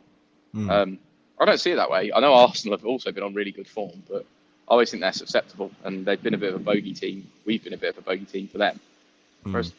[0.54, 0.70] Mm.
[0.70, 1.00] Um,
[1.40, 2.12] I don't see it that way.
[2.14, 4.24] I know Arsenal have also been on really good form, but
[4.68, 7.28] I always think they're susceptible, and they've been a bit of a bogey team.
[7.46, 8.80] We've been a bit of a bogey team for them.
[9.44, 9.74] Whereas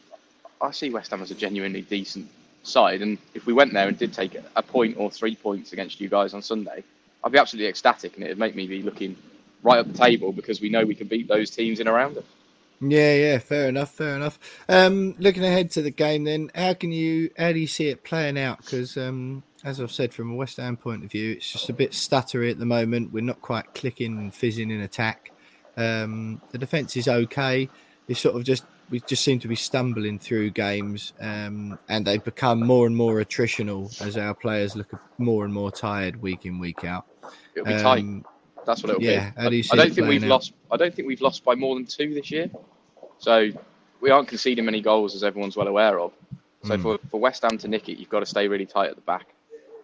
[0.65, 2.27] I see West Ham as a genuinely decent
[2.63, 6.01] side, and if we went there and did take a point or three points against
[6.01, 6.83] you guys on Sunday,
[7.23, 9.15] I'd be absolutely ecstatic, and it'd make me be looking
[9.63, 12.23] right up the table because we know we can beat those teams in around us.
[12.81, 14.37] Yeah, yeah, fair enough, fair enough.
[14.67, 18.03] Um, looking ahead to the game, then, how can you, how do you see it
[18.03, 18.59] playing out?
[18.59, 21.73] Because, um, as I've said, from a West Ham point of view, it's just a
[21.73, 23.13] bit stuttery at the moment.
[23.13, 25.31] We're not quite clicking and fizzing in attack.
[25.77, 27.69] Um, the defense is okay.
[28.07, 32.23] It's sort of just we just seem to be stumbling through games, um, and they've
[32.23, 36.59] become more and more attritional as our players look more and more tired week in
[36.59, 37.05] week out.
[37.55, 37.99] It'll be tight.
[38.01, 38.25] Um,
[38.65, 39.41] That's what it'll yeah, be.
[39.41, 40.29] how do you I- I don't think we've out?
[40.29, 40.53] lost.
[40.71, 42.49] I don't think we've lost by more than two this year.
[43.17, 43.49] So
[44.01, 46.13] we aren't conceding many goals, as everyone's well aware of.
[46.63, 46.81] So Mm.
[46.81, 49.01] for, for West Ham to nick it, you've got to stay really tight at the
[49.01, 49.27] back.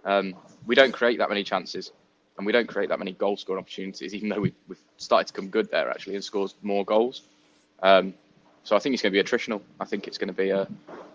[0.04, 0.36] Um,
[0.66, 1.92] we don't create that many chances,
[2.38, 5.34] and we don't create that many goal scoring opportunities, even though we've, we've started to
[5.34, 7.22] come good there actually and scores more goals.
[7.84, 8.14] Um,
[8.64, 9.62] so I think it's going to be attritional.
[9.80, 10.68] I think it's going to be a,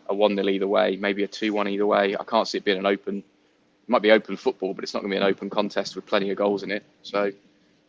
[0.08, 2.16] a 1 0 either way, maybe a 2 1 either way.
[2.18, 5.00] I can't see it being an open, it might be open football, but it's not
[5.00, 6.84] going to be an open contest with plenty of goals in it.
[7.02, 7.24] So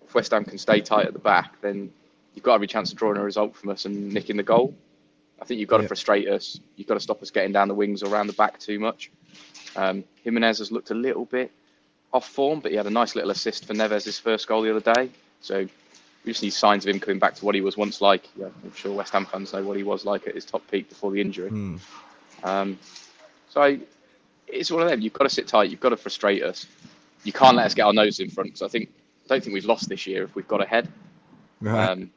[0.05, 1.91] if West Ham can stay tight at the back, then
[2.35, 4.73] you've got every chance of drawing a result from us and nicking the goal.
[5.41, 5.83] I think you've got Yeah.
[5.83, 6.59] to frustrate us.
[6.75, 9.11] You've got to stop us getting down the wings or around the back too much.
[9.75, 11.51] Um, Jimenez has looked a little bit
[12.13, 14.93] off form, but he had a nice little assist for Neves' first goal the other
[14.93, 15.09] day.
[15.41, 15.67] So
[16.27, 18.27] we just need signs of him coming back to what he was once like.
[18.35, 20.89] Yeah, I'm sure West Ham fans know what he was like at his top peak
[20.89, 21.49] before the injury.
[21.49, 21.79] Mm.
[22.43, 22.77] Um,
[23.49, 23.79] so
[24.47, 25.01] it's one of them.
[25.01, 25.71] You've got to sit tight.
[25.71, 26.67] You've got to frustrate us.
[27.23, 28.89] You can't let us get our nose in front because I think
[29.25, 30.89] I don't think we've lost this year if we've got ahead.
[31.61, 31.89] Right.
[31.89, 32.11] Um,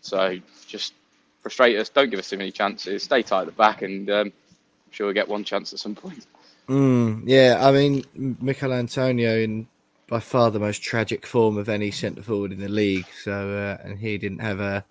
[0.00, 0.94] so just
[1.40, 1.88] frustrate us.
[1.88, 3.02] Don't give us too many chances.
[3.02, 5.96] Stay tight at the back, and um, I'm sure we'll get one chance at some
[5.96, 6.26] point.
[6.68, 8.04] Mm, yeah, I mean,
[8.40, 9.66] Michael Antonio in
[10.08, 13.06] by far the most tragic form of any centre forward in the league.
[13.22, 14.84] So, uh, and he didn't have a,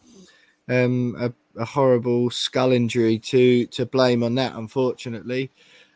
[0.70, 5.52] um, a a horrible skull injury to to blame on that, unfortunately.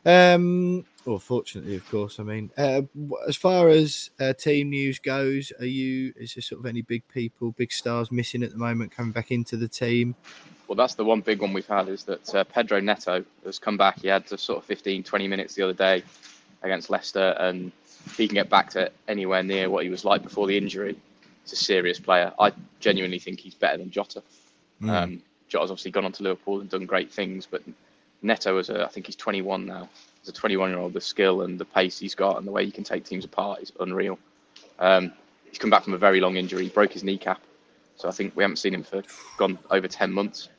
[0.06, 2.20] Um, or fortunately, of course.
[2.20, 2.82] I mean, uh,
[3.28, 6.14] as far as uh, team news goes, are you?
[6.16, 9.32] Is there sort of any big people, big stars missing at the moment coming back
[9.32, 10.16] into the team?
[10.68, 13.78] Well, that's the one big one we've had is that uh, Pedro Neto has come
[13.78, 14.00] back.
[14.00, 16.02] He had sort of 15, 20 minutes the other day
[16.64, 17.72] against Leicester, and
[18.06, 20.98] if he can get back to anywhere near what he was like before the injury,
[21.44, 22.34] he's a serious player.
[22.40, 24.24] I genuinely think he's better than Jota.
[25.04, 27.62] Um, Jota's obviously gone on to Liverpool and done great things, but
[28.22, 29.90] Neto is a, I think he's 21 now.
[30.24, 32.66] As a 21 year old, the skill and the pace he's got and the way
[32.66, 34.20] he can take teams apart is unreal.
[34.80, 35.12] Um,
[35.50, 36.64] he's come back from a very long injury.
[36.64, 37.42] He broke his kneecap,
[37.96, 39.04] so I think we haven't seen him for
[39.38, 40.50] gone over 10 months.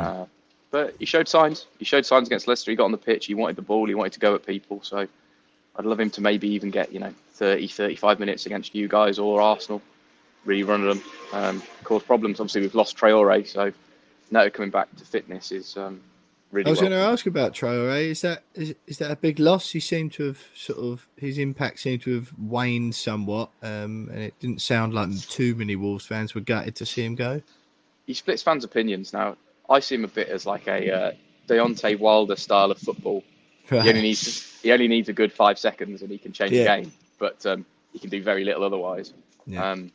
[0.00, 0.26] Uh,
[0.70, 1.66] but he showed signs.
[1.78, 2.70] He showed signs against Leicester.
[2.70, 3.26] He got on the pitch.
[3.26, 3.86] He wanted the ball.
[3.86, 4.80] He wanted to go at people.
[4.82, 5.06] So
[5.78, 9.18] I'd love him to maybe even get you know 30, 35 minutes against you guys
[9.18, 9.80] or Arsenal,
[10.44, 12.40] really run at them, um, cause problems.
[12.40, 13.72] Obviously we've lost Traore, so
[14.30, 16.00] Neto coming back to fitness is um,
[16.50, 18.10] really I was going to ask about Traore.
[18.10, 19.70] Is that is, is that a big loss?
[19.70, 24.20] He seemed to have sort of his impact seemed to have waned somewhat, um, and
[24.20, 27.40] it didn't sound like too many Wolves fans were gutted to see him go.
[28.06, 29.36] he splits fans' opinions now.
[29.70, 31.12] I see him a bit as like a uh,
[31.46, 33.22] Deontay Wilder style of football.
[33.68, 36.76] He only needs he only needs a good five seconds and he can change Yeah.
[36.76, 39.12] the game, but um, he can do very little otherwise.
[39.46, 39.70] Yeah.
[39.70, 39.92] Um,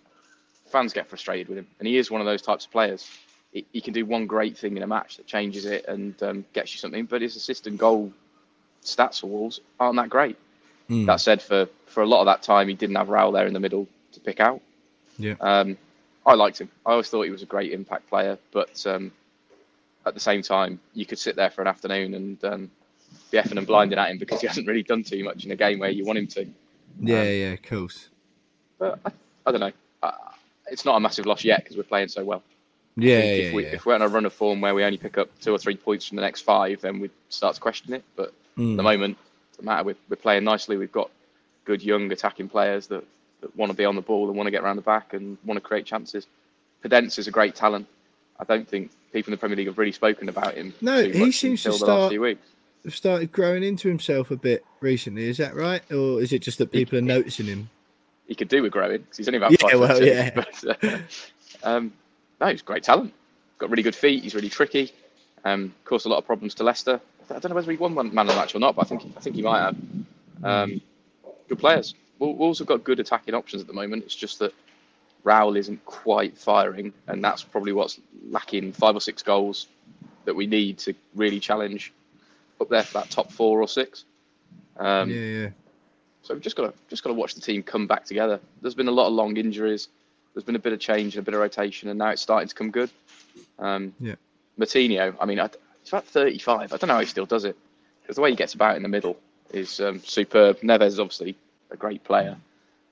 [0.67, 3.09] fans get frustrated with him, and he is one of those types of players.
[3.51, 6.45] He, he can do one great thing in a match that changes it and um,
[6.53, 8.11] gets you something, but his assist and goal
[8.83, 10.37] stats for Wolves aren't that great.
[10.89, 11.05] Mm.
[11.05, 13.53] That said, for for a lot of that time, he didn't have Raul there in
[13.53, 14.61] the middle to pick out.
[15.17, 15.35] Yeah.
[15.39, 15.77] Um,
[16.25, 16.69] I liked him.
[16.85, 19.11] I always thought he was a great impact player, but um,
[20.05, 22.71] at the same time, you could sit there for an afternoon and um,
[23.33, 25.55] be effing and blinding at him because he hasn't really done too much in a
[25.55, 26.45] game where you want him to.
[27.01, 28.09] yeah, um, yeah, of course.
[28.79, 29.11] But I,
[29.45, 29.71] I don't know.
[30.01, 30.11] Uh,
[30.67, 32.43] it's not a massive loss yet because we're playing so well.
[32.95, 33.69] Yeah, yeah, if, we, yeah.
[33.73, 35.75] if we're on a run of form where we only pick up two or three
[35.75, 38.03] points from the next five, then we'd start to question it.
[38.15, 38.73] But Mm.
[38.73, 39.83] at the moment, it doesn't matter.
[39.83, 40.77] We're, we're playing nicely.
[40.77, 41.09] We've got
[41.65, 43.03] good young attacking players that,
[43.41, 45.39] that want to be on the ball and want to get around the back and
[45.43, 46.27] want to create chances.
[46.83, 47.87] Podence is a great talent.
[48.39, 50.71] I don't think people in the Premier League have really spoken about him.
[50.81, 52.45] No, he seems to the start- few weeks.
[52.89, 55.27] Started growing into himself a bit recently.
[55.27, 57.69] Is that right, or is it just that people are noticing him?
[58.27, 60.29] He could do with growing because he's only about Yeah, five well, two, yeah.
[60.31, 60.97] But, uh,
[61.63, 61.93] um,
[62.39, 63.13] no, he's great talent.
[63.57, 64.23] Got really good feet.
[64.23, 64.91] He's really tricky.
[65.45, 66.99] Um, caused a lot of problems to Leicester.
[67.29, 68.89] I don't know whether he won one man of the match or not, but I
[68.89, 69.75] think I think he might have.
[70.43, 70.81] Um,
[71.47, 71.95] good players.
[72.19, 74.03] Wol- Wolves have got good attacking options at the moment.
[74.03, 74.53] It's just that
[75.25, 78.73] Raul isn't quite firing, and that's probably what's lacking.
[78.73, 79.67] Five or six goals
[80.25, 81.93] that we need to really challenge
[82.63, 84.05] up there for that top four or six.
[84.77, 85.49] Um, yeah, yeah.
[86.23, 88.39] so we've just got to just got to watch the team come back together.
[88.61, 89.87] There's been a lot of long injuries.
[90.33, 92.47] There's been a bit of change and a bit of rotation, and now it's starting
[92.47, 92.89] to come good.
[93.59, 94.15] Um, Yeah.
[94.59, 95.49] Moutinho, I mean, I,
[95.81, 96.73] he's about 35.
[96.73, 97.55] I don't know how he still does it
[98.01, 99.17] because the way he gets about in the middle
[99.51, 100.59] is um, superb.
[100.61, 101.35] Neves is obviously
[101.71, 102.37] a great player.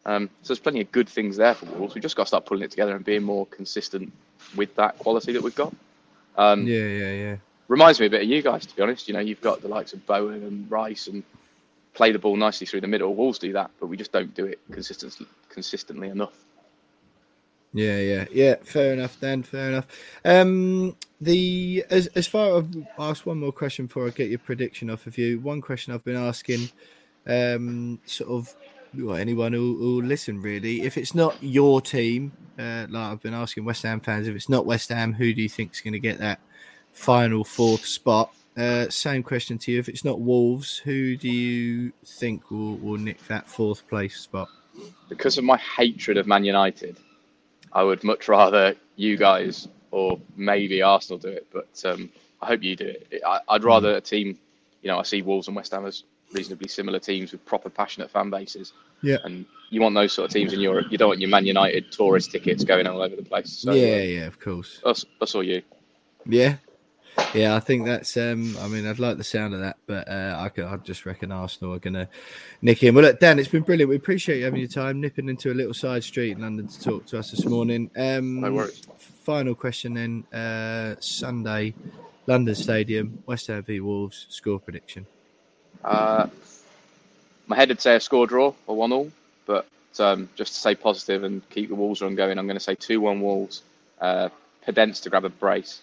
[0.05, 1.93] Um, so there's plenty of good things there for Wolves.
[1.93, 4.11] We've just got to start pulling it together and being more consistent
[4.55, 5.73] with that quality that we've got.
[6.37, 7.35] Um, Yeah, yeah, yeah.
[7.71, 9.07] Reminds me a bit of you guys, to be honest.
[9.07, 11.23] You know, you've got the likes of Bowen and Rice and
[11.93, 13.15] play the ball nicely through the middle.
[13.15, 16.33] Wolves do that, but we just don't do it consistently consistently enough.
[17.73, 18.55] Yeah, yeah, yeah.
[18.63, 19.43] Fair enough, Dan.
[19.43, 19.87] Fair enough.
[20.25, 22.65] Um, the as as far as
[22.97, 25.39] I'll ask one more question before I get your prediction off of you.
[25.39, 26.69] One question I've been asking,
[27.25, 28.53] um, sort of,
[28.97, 30.81] well, anyone who will listen really.
[30.81, 34.49] If it's not your team, uh, like I've been asking West Ham fans, if it's
[34.49, 36.41] not West Ham, who do you think's going to get that
[36.93, 38.33] final fourth spot?
[38.57, 39.79] Uh, same question to you.
[39.79, 44.49] If it's not Wolves, who do you think will, will nick that fourth place spot?
[45.09, 46.97] Because of my hatred of Man United,
[47.73, 52.09] I would much rather you guys or maybe Arsenal do it, but um,
[52.41, 53.21] I hope you do it.
[53.25, 54.37] I, I'd rather a team,
[54.81, 58.09] you know, I see Wolves and West Ham as reasonably similar teams with proper passionate
[58.09, 58.73] fan bases.
[59.01, 59.17] Yeah.
[59.23, 60.87] And you want those sort of teams in Europe.
[60.89, 63.51] You don't want your Man United tourist tickets going all over the place.
[63.51, 64.81] So, yeah, uh, yeah, of course.
[64.85, 65.61] us, us or you.
[66.25, 66.55] Yeah,
[67.33, 67.55] yeah.
[67.55, 68.15] I think that's.
[68.17, 70.65] Um, I mean, I'd like the sound of that, but uh, I could.
[70.65, 72.07] I just reckon Arsenal are going to
[72.61, 72.95] nick in.
[72.95, 73.89] Well, look, Dan, it's been brilliant.
[73.89, 76.81] We appreciate you having your time, nipping into a little side street in London to
[76.81, 77.89] talk to us this morning.
[77.97, 78.81] Um, No worries.
[79.23, 80.23] Final question then.
[80.33, 81.73] Uh, Sunday,
[82.27, 84.25] London Stadium, West Ham v Wolves.
[84.29, 85.05] Score prediction.
[85.83, 86.27] Uh,
[87.47, 89.11] my head would say a score draw or one all,
[89.45, 89.65] but
[89.99, 92.75] um, just to stay positive and keep the Wolves run going, I'm going to say
[92.75, 93.63] two one Wolves.
[93.99, 94.29] Uh,
[94.65, 95.81] Podence to grab a brace.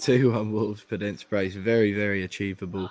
[0.10, 1.54] Two one Wolves, Podence Brace.
[1.54, 2.90] Very, very achievable.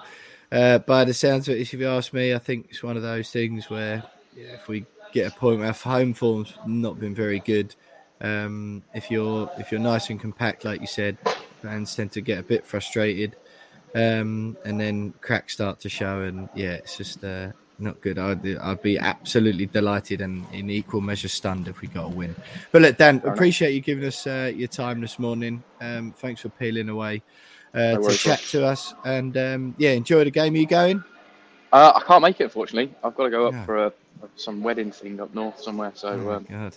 [0.51, 3.01] Uh, by the sounds of it, if you ask me, I think it's one of
[3.01, 4.03] those things where
[4.38, 7.74] yeah, if we get a point where home form's not been very good,
[8.22, 11.18] um, if you're if you're nice and compact, like you said,
[11.64, 13.36] fans tend to get a bit frustrated,
[13.95, 18.17] um, and then cracks start to show, and yeah, it's just uh, not good.
[18.17, 22.36] I'd, I'd be absolutely delighted and in equal measure stunned if we got a win.
[22.71, 25.63] But look, Dan, appreciate you giving us uh, your time this morning.
[25.82, 27.21] Um, thanks for peeling away
[27.73, 30.53] uh, No to chat to us, and um, yeah, enjoy the game.
[30.53, 31.03] Are you going?
[31.71, 32.93] Uh, I can't make it, unfortunately.
[33.03, 33.65] I've got to go up Yeah.
[33.65, 33.93] for a,
[34.36, 36.75] some wedding thing up north somewhere, so Oh, um, God.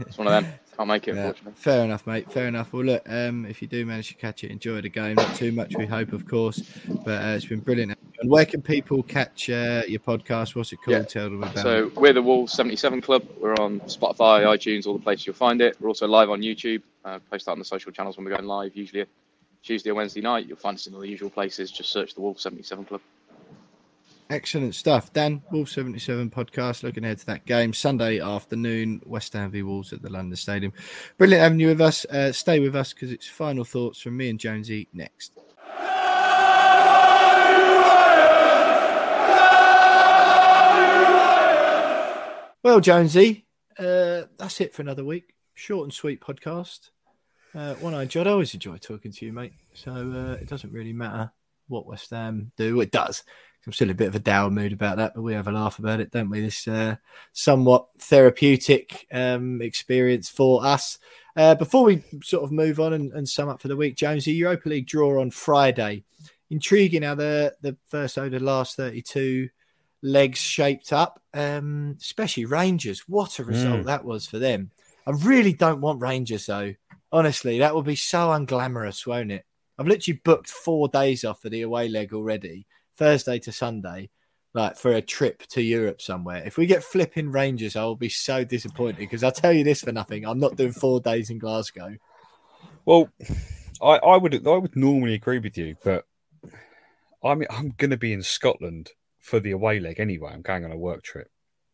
[0.00, 0.52] it's one of them.
[0.76, 1.52] Can't make it, Yeah, unfortunately.
[1.56, 2.32] fair enough, mate.
[2.32, 2.72] Fair enough.
[2.72, 5.16] Well, look, um, if you do manage to catch it, enjoy the game.
[5.16, 6.62] Not too much, we hope, of course,
[7.04, 7.96] but uh, it's been brilliant.
[8.22, 10.54] And where can people catch uh, your podcast?
[10.54, 10.96] What's it called?
[10.96, 11.02] Yeah.
[11.02, 11.96] Tell them about So it.
[11.96, 13.24] we're the Wolves 77 Club.
[13.40, 15.76] We're on Spotify, iTunes, all the places you'll find it.
[15.80, 16.82] We're also live on YouTube.
[17.04, 19.06] Uh, post that on the social channels when we're going live, usually
[19.64, 20.46] Tuesday or Wednesday night.
[20.46, 21.72] You'll find us in all the usual places.
[21.72, 23.00] Just search the Wolves 77 Club.
[24.30, 25.12] Excellent stuff.
[25.12, 26.84] Dan, Wolf 77 podcast.
[26.84, 30.72] Looking ahead to that game Sunday afternoon, West Ham v Wolves at the London Stadium.
[31.18, 32.04] Brilliant having you with us.
[32.04, 35.32] Uh, stay with us because it's final thoughts from me and Jonesy next.
[42.64, 43.44] Well, Jonesy,
[43.76, 45.34] uh, that's it for another week.
[45.54, 46.90] Short and sweet podcast.
[47.56, 48.28] Uh, one I enjoyed.
[48.28, 49.54] I always enjoy talking to you, mate.
[49.74, 51.32] So uh, it doesn't really matter
[51.66, 52.80] what West Ham do.
[52.80, 53.24] It does.
[53.66, 55.52] I'm still in a bit of a dour mood about that, but we have a
[55.52, 56.40] laugh about it, don't we?
[56.40, 56.94] This uh,
[57.32, 61.00] somewhat therapeutic um, experience for us.
[61.36, 64.34] Uh, before we sort of move on and, and sum up for the week, Jonesy,
[64.34, 66.04] Europa League draw on Friday.
[66.48, 69.48] Intriguing how the, the first over the last 32
[70.02, 73.08] legs shaped up, um, especially Rangers.
[73.08, 73.84] What a result Mm.
[73.86, 74.70] that was for them.
[75.06, 76.74] I really don't want Rangers, though.
[77.10, 79.44] Honestly, that would be so unglamorous, won't it?
[79.78, 84.10] I've literally booked four days off for the away leg already, Thursday to Sunday,
[84.54, 86.42] like for a trip to Europe somewhere.
[86.44, 89.82] If we get flipping Rangers, I will be so disappointed because I'll tell you this
[89.82, 90.24] for nothing.
[90.26, 91.96] I'm not doing four days in Glasgow.
[92.84, 93.08] Well,
[93.80, 96.06] I, I would I would normally agree with you, but
[97.22, 98.90] I'm I'm going to be in Scotland
[99.22, 100.32] for the away leg anyway.
[100.34, 101.28] I'm going on a work trip.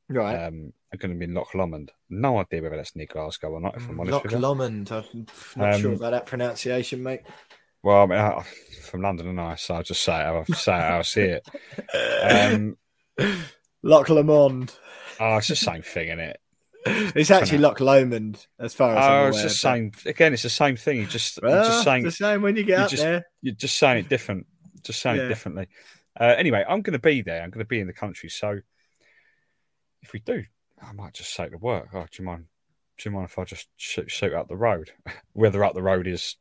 [0.09, 0.37] Right.
[0.47, 1.91] Um, I'm going to be in Loch Lomond.
[2.09, 3.77] No idea whether that's near Glasgow or not.
[3.77, 4.39] If I'm honest Loch with you.
[4.39, 4.91] Lomond.
[4.93, 5.27] I'm
[5.57, 7.21] not Um, sure about that pronunciation, mate.
[7.83, 8.43] Well, I mean, I,
[8.85, 11.03] from London and I, so I'll just say it how I say it how I
[11.03, 11.49] see it.
[12.23, 12.77] Um,
[13.83, 14.75] Loch Lomond.
[15.21, 16.41] oh, it's the same thing, isn't it?
[16.87, 19.29] It's actually Loch Lomond, as far as Oh, I'm aware.
[19.31, 19.93] it's the same.
[20.07, 20.99] Again, it's the same thing.
[20.99, 23.27] You just Well, just saying the same when you get up just- there.
[23.43, 24.47] you're just saying it different.
[24.83, 25.25] Just saying Yeah.
[25.25, 25.67] it differently.
[26.19, 27.43] Uh, anyway, I'm going to be there.
[27.43, 28.29] I'm going to be in the country.
[28.29, 28.61] So
[30.03, 30.45] if we do,
[30.83, 32.47] I might just say to work, "Oh, do you mind?
[32.99, 34.91] Do you mind if I just shoot, shoot up the road?
[35.33, 36.37] Whether up the road is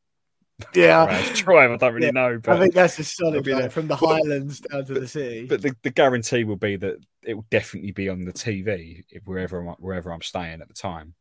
[0.74, 2.42] Yeah, Wales Drive, I don't really Yeah, know.
[2.48, 3.70] I think that's a solid be like, there.
[3.70, 5.46] from the Highlands down to the city.
[5.48, 9.24] but the, the guarantee will be that it will definitely be on the TV if
[9.26, 11.14] wherever I'm, wherever I'm staying at the time.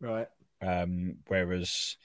[0.00, 0.28] right.
[0.60, 1.96] Um, whereas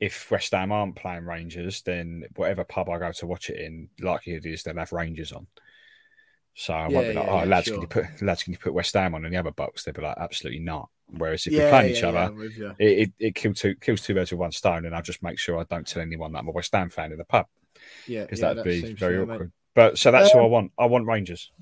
[0.00, 3.88] if West Ham aren't playing Rangers, then whatever pub I go to watch it in,
[4.00, 5.46] likelihood is they'll have Rangers on.
[6.54, 7.74] So I won't be like, yeah, oh yeah, lads, sure.
[7.74, 9.84] can you put lads, can you put West Ham on in the other box?
[9.84, 10.88] They'd be like, absolutely not.
[11.06, 12.76] Whereas if yeah, we're playing yeah, each other, I'm with you.
[12.78, 15.38] it, it, it kills two kills two birds with one stone, and I'll just make
[15.38, 17.46] sure I don't tell anyone that I'm a West Ham fan in the pub
[18.06, 19.32] Yeah, because yeah, that'd be very fair, mate.
[19.34, 19.52] awkward.
[19.74, 20.72] But so that's who I Um, want.
[20.78, 21.52] I want Rangers.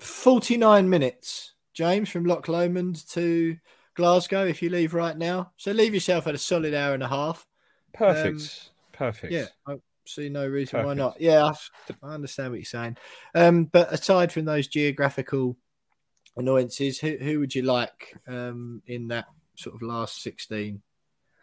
[0.00, 3.56] 49 minutes, James, from Loch Lomond to
[3.98, 5.52] Glasgow if you leave right now.
[5.56, 7.44] So leave yourself at a solid hour and a half.
[7.92, 8.70] Perfect.
[8.92, 9.32] Perfect.
[9.32, 9.76] um, Yeah, I
[10.06, 11.20] see no reason why not.
[11.20, 11.52] Yeah, I,
[12.06, 12.96] I understand what you're saying.
[13.34, 15.56] Um, but aside from those geographical
[16.36, 19.26] annoyances, who, who would you like um, in that
[19.56, 20.80] sort of last 16?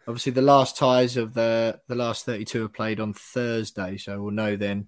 [0.08, 4.32] Obviously, the last ties of the, the last 32 are played on Thursday, so we'll
[4.32, 4.86] know then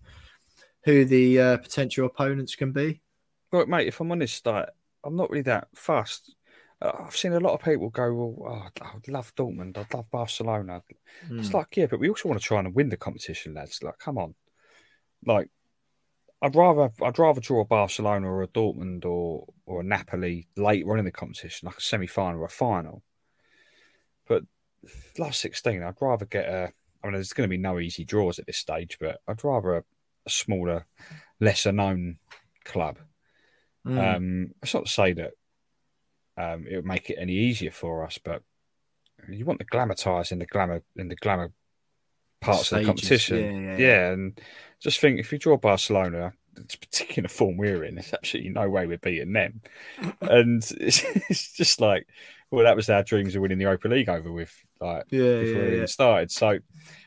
[0.84, 3.02] who the uh, potential opponents can be.
[3.52, 4.68] Look, mate, if I'm honest, like,
[5.04, 6.34] I'm not really that fast.
[6.80, 10.10] Uh, I've seen a lot of people go, well, oh, I'd love Dortmund, I'd love
[10.10, 10.82] Barcelona.
[11.30, 11.56] It's Hmm.
[11.56, 13.82] like, yeah, but we also want to try and win the competition, lads.
[13.82, 14.34] Like, come on.
[15.24, 15.50] Like,
[16.40, 20.92] I'd rather I'd rather draw a Barcelona or a Dortmund or or a Napoli later
[20.92, 23.02] on in the competition, like a semi final or a final.
[24.28, 24.44] But
[25.18, 26.72] last sixteen, I'd rather get a.
[27.02, 29.78] I mean, there's going to be no easy draws at this stage, but I'd rather
[29.78, 29.84] a,
[30.26, 30.86] a smaller,
[31.40, 32.18] lesser known
[32.64, 32.98] club.
[33.84, 34.16] Mm.
[34.16, 35.32] Um, it's not to say that
[36.38, 38.42] um, it would make it any easier for us, but
[39.28, 41.52] you want the glamour ties in the glamour in the glamour
[42.40, 43.38] parts of the competition.
[43.38, 44.40] Yeah, yeah, Yeah, and
[44.80, 48.86] just think if you draw Barcelona, it's particular form we're in, there's absolutely no way
[48.86, 49.60] we're beating them.
[50.20, 52.06] and it's, it's just like,
[52.50, 55.62] well, that was our dreams of winning the Europa League over with, like yeah, before
[55.62, 55.74] yeah, we yeah.
[55.74, 56.30] even started.
[56.30, 56.58] So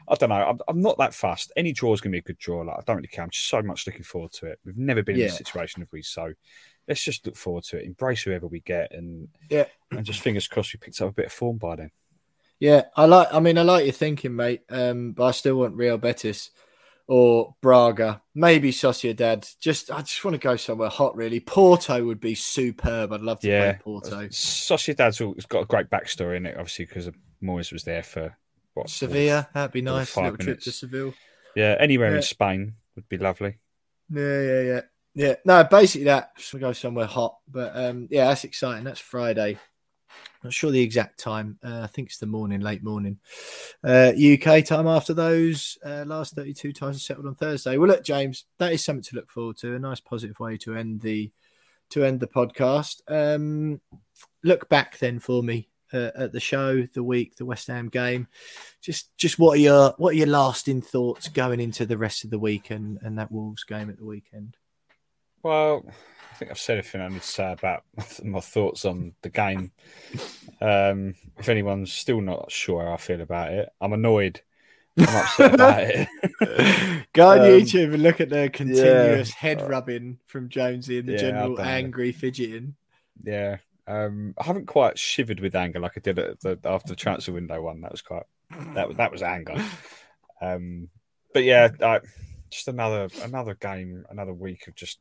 [0.08, 0.36] I don't know.
[0.36, 1.52] I'm, I'm not that fast.
[1.56, 2.62] Any draw is going to be a good draw.
[2.62, 3.24] Like I don't really care.
[3.24, 4.60] I'm just so much looking forward to it.
[4.66, 6.02] We've never been in this situation, have we?
[6.02, 6.34] So
[6.92, 7.86] let's just look forward to it.
[7.86, 9.66] Embrace whoever we get, and Yeah.
[9.92, 11.92] and just fingers crossed we picked up a bit of form by then.
[12.60, 13.34] Yeah, I like.
[13.34, 14.62] I mean, I like your thinking, mate.
[14.70, 16.52] Um, but I still want Real Betis
[17.08, 19.50] or Braga, maybe Sociedad.
[19.60, 21.16] Just, I just want to go somewhere hot.
[21.16, 23.14] Really, Porto would be superb.
[23.14, 24.28] I'd love to Yeah, play Porto.
[24.28, 27.10] Sociedad's got a great backstory in it, obviously, because
[27.42, 28.38] Moyes was there for
[28.76, 30.16] what Sevilla, that'd be nice.
[30.16, 30.72] Little trip to.
[30.72, 31.14] Seville.
[31.56, 32.18] Yeah, anywhere Yeah.
[32.18, 33.58] in Spain would be lovely.
[34.14, 34.82] Yeah, yeah, yeah,
[35.14, 35.36] yeah.
[35.46, 36.36] No, basically that.
[36.38, 37.38] Just go somewhere hot.
[37.50, 38.84] But um, yeah, that's exciting.
[38.84, 39.58] That's Friday.
[40.44, 41.60] Not sure the exact time.
[41.64, 43.20] Uh, I think it's the morning, late morning.
[43.84, 47.78] Uh, UK time after those uh, last 32 times are settled on Thursday.
[47.78, 49.76] Well, look, James, that is something to look forward to.
[49.76, 51.32] A nice positive way to end the
[51.92, 53.02] to end the podcast.
[53.08, 53.82] Um,
[54.44, 58.28] look back then for me uh, at the show, the week, the West Ham game.
[58.82, 62.30] Just, just what are your what are your lasting thoughts going into the rest of
[62.30, 64.58] the week and, and that Wolves game at the weekend?
[65.44, 65.84] Well,
[66.32, 67.84] I think I've said everything I need to say about
[68.24, 69.72] my thoughts on the game.
[70.62, 74.42] Um, if anyone's still not sure how I feel about it, I'm annoyed.
[75.08, 76.10] I'm upset about it.
[77.14, 81.14] Go on Um, YouTube and look at the continuous head rubbing from Jonesy and the
[81.14, 81.68] Yeah, general I've it.
[81.68, 82.76] angry fidgeting.
[83.24, 86.96] Yeah, Um, I haven't quite shivered with anger like I did at the, after the
[86.98, 87.82] transfer window one.
[87.82, 88.24] That was quite
[88.74, 89.62] that that was anger.
[90.42, 90.90] Um,
[91.34, 92.02] but yeah, I,
[92.52, 95.00] just another another game, another week of just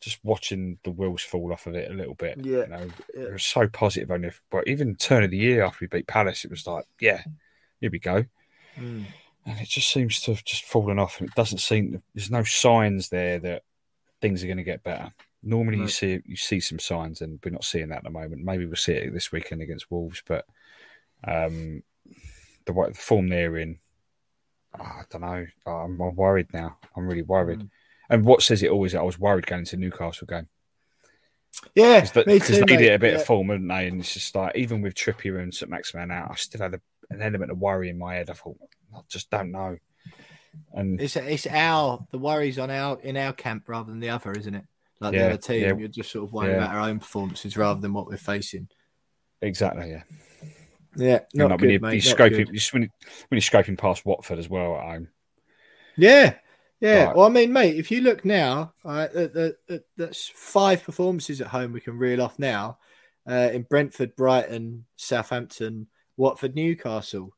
[0.00, 2.38] just watching the wheels fall off of it a little bit.
[2.42, 3.22] Yeah, you know, yeah.
[3.22, 4.10] it was so positive.
[4.10, 7.22] Only, but even turn of the year after we beat Palace, it was like, yeah,
[7.80, 8.24] here we go.
[8.78, 9.06] Mm.
[9.46, 12.42] And it just seems to have just fallen off, and it doesn't seem there's no
[12.42, 13.62] signs there that
[14.20, 15.12] things are going to get better.
[15.42, 18.44] Normally, you see you see some signs, and we're not seeing that at the moment.
[18.44, 20.44] Maybe we'll see it this weekend against Wolves, but
[21.24, 21.82] um,
[22.64, 23.78] the, the form they're in,
[24.78, 25.46] oh, I don't know.
[25.66, 26.76] I'm, I'm, worried now.
[26.96, 27.60] I'm really worried.
[27.60, 27.70] Mm.
[28.08, 28.94] And what says it always?
[28.94, 30.48] I was worried going into Newcastle game.
[31.74, 33.20] Yeah, because they did a bit yeah.
[33.20, 33.88] of form, didn't they?
[33.88, 36.80] And it's just like even with Trippier and Saint-Maximin out, I still had a,
[37.10, 38.30] an element of worry in my head.
[38.30, 38.58] I thought,
[38.94, 39.78] I just don't know.
[40.72, 44.32] And it's it's our the worries on our in our camp rather than the other,
[44.32, 44.64] isn't it?
[45.00, 46.56] Like yeah, the other team, yeah, you're just sort of worried yeah.
[46.58, 48.68] about our own performances rather than what we're facing.
[49.42, 49.90] Exactly.
[49.90, 50.02] Yeah.
[50.96, 51.18] Yeah.
[51.34, 52.90] Not good, when, you, mate, you're scraping, you, when,
[53.30, 55.08] you're scraping past Watford as well at home.
[55.96, 56.34] Yeah.
[56.80, 57.04] Yeah.
[57.04, 57.16] Right.
[57.16, 59.08] Well, I mean, mate, if you look now, uh,
[59.96, 62.78] that's five performances at home we can reel off now
[63.28, 67.34] uh, in Brentford, Brighton, Southampton, Watford, Newcastle.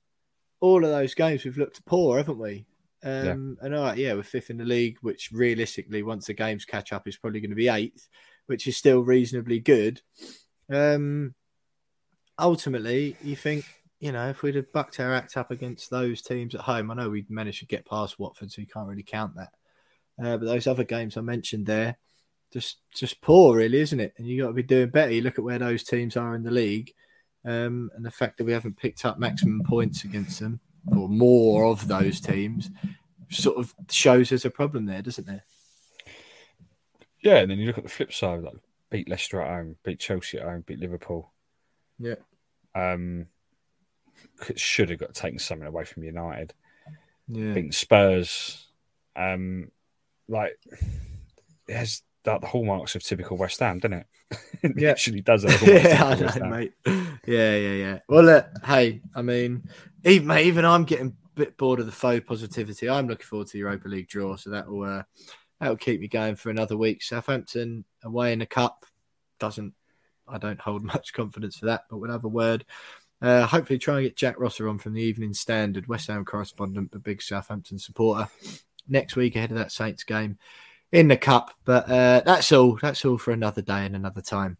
[0.61, 2.67] All of those games we've looked poor, haven't we?
[3.05, 3.67] Um, yeah.
[3.67, 6.93] And all right, yeah, we're fifth in the league, which realistically, once the games catch
[6.93, 8.09] up, is probably going to be eighth,
[8.47, 10.01] which is still reasonably good.
[10.71, 11.35] Um,
[12.39, 13.65] ultimately, you think,
[14.01, 16.95] you know, if we'd have bucked our act up against those teams at home, I
[16.95, 19.53] know we'd managed to get past Watford, so you can't really count that.
[20.23, 21.97] Uh, but those other games I mentioned there,
[22.53, 24.15] just just poor, really, isn't it?
[24.17, 25.13] And you got to be doing better.
[25.13, 26.93] You look at where those teams are in the league,
[27.45, 30.61] um, and the fact that we haven't picked up maximum points against them
[30.97, 32.71] or more of those teams
[33.31, 35.45] sort of shows there's a problem there, doesn't there?
[37.23, 38.55] Yeah, and then you look at the flip side, like
[38.91, 41.33] beat Leicester at home, beat Chelsea at home, beat Liverpool.
[41.99, 42.15] Yeah.
[42.75, 43.27] Um,
[44.57, 46.55] should have got taken something away from United.
[47.29, 47.55] Yeah.
[47.55, 48.67] Beating Spurs.
[49.17, 49.71] Um,
[50.29, 50.59] like
[51.67, 54.07] it has that the hallmarks of typical West Ham, doesn't it?
[54.63, 54.91] it yeah.
[54.91, 55.45] actually does.
[55.45, 55.61] It.
[55.85, 56.73] Yeah, I know, mate.
[57.27, 57.99] Yeah, yeah, yeah.
[58.09, 59.69] Well, uh, hey, I mean,
[60.05, 62.89] even mate, even I'm getting a bit bored of the faux positivity.
[62.89, 65.03] I'm looking forward to the Europa League draw, so that will uh,
[65.61, 67.03] that will keep me going for another week.
[67.03, 68.85] Southampton away in the cup
[69.39, 69.75] doesn't.
[70.27, 72.65] I don't hold much confidence for that, but we'll have a word.
[73.21, 76.91] Uh, hopefully, try and get Jack Rosser on from the Evening Standard, West Ham correspondent,
[76.93, 78.29] but big Southampton supporter
[78.89, 80.39] next week ahead of that Saints game
[80.93, 81.53] in the cup.
[81.65, 82.79] But uh, that's all.
[82.81, 84.57] That's all for another day and another time.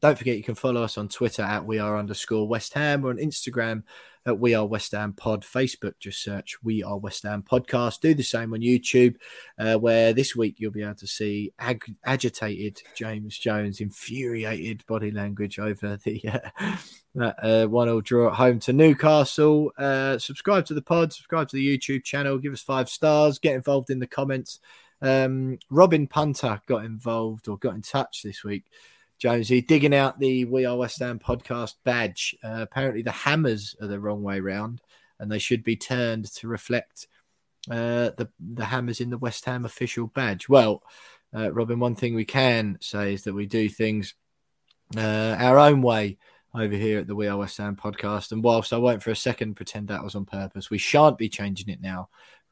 [0.00, 3.10] Don't forget you can follow us on Twitter at we are underscore West Ham or
[3.10, 3.82] on Instagram
[4.26, 5.42] at we are West Ham Pod.
[5.42, 8.00] Facebook just search we are West Ham Podcast.
[8.00, 9.16] Do the same on YouTube,
[9.58, 15.10] uh, where this week you'll be able to see ag- agitated James Jones, infuriated body
[15.10, 16.76] language over the uh,
[17.14, 19.72] that uh, one all draw at home to Newcastle.
[19.76, 23.54] Uh, subscribe to the pod, subscribe to the YouTube channel, give us five stars, get
[23.54, 24.60] involved in the comments.
[25.00, 28.64] Um, Robin Punter got involved or got in touch this week.
[29.18, 32.36] Jonesy digging out the We Are West Ham podcast badge.
[32.42, 34.80] Uh, apparently, the hammers are the wrong way round,
[35.18, 37.08] and they should be turned to reflect
[37.70, 40.48] uh, the the hammers in the West Ham official badge.
[40.48, 40.82] Well,
[41.34, 44.14] uh, Robin, one thing we can say is that we do things
[44.96, 46.16] uh, our own way
[46.54, 48.32] over here at the We Are West Ham podcast.
[48.32, 51.28] And whilst I won't for a second pretend that was on purpose, we shan't be
[51.28, 52.08] changing it now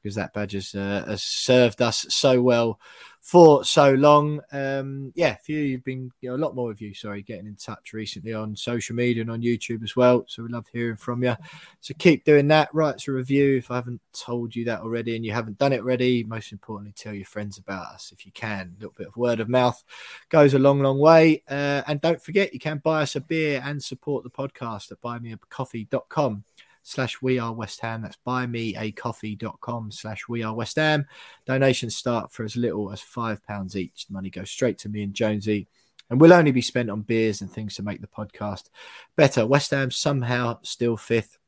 [0.07, 2.79] because that badge has, uh, has served us so well
[3.21, 4.41] for so long.
[4.53, 7.57] Um, yeah, few you've been, you know, a lot more of you, sorry, getting in
[7.57, 10.25] touch recently on social media and on YouTube as well.
[10.29, 11.35] So we love hearing from you.
[11.81, 12.73] So keep doing that.
[12.73, 15.73] Write us a review if I haven't told you that already and you haven't done
[15.73, 16.23] it already.
[16.23, 18.77] Most importantly, tell your friends about us if you can.
[18.77, 19.83] A little bit of word of mouth
[20.29, 21.43] goes a long, long way.
[21.51, 25.03] Uh, and don't forget, you can buy us a beer and support the podcast at
[25.03, 26.45] buymeacoffee.com
[26.87, 28.03] slash we are West Ham.
[28.03, 31.07] That's buymeacoffee.com slash we are West Ham.
[31.45, 34.07] Donations start for as little as five pounds each.
[34.07, 35.67] The money goes straight to me and Jonesy
[36.09, 38.71] and will only be spent on beers and things to make the podcast
[39.17, 39.45] better.
[39.45, 41.39] West Ham somehow still fifth.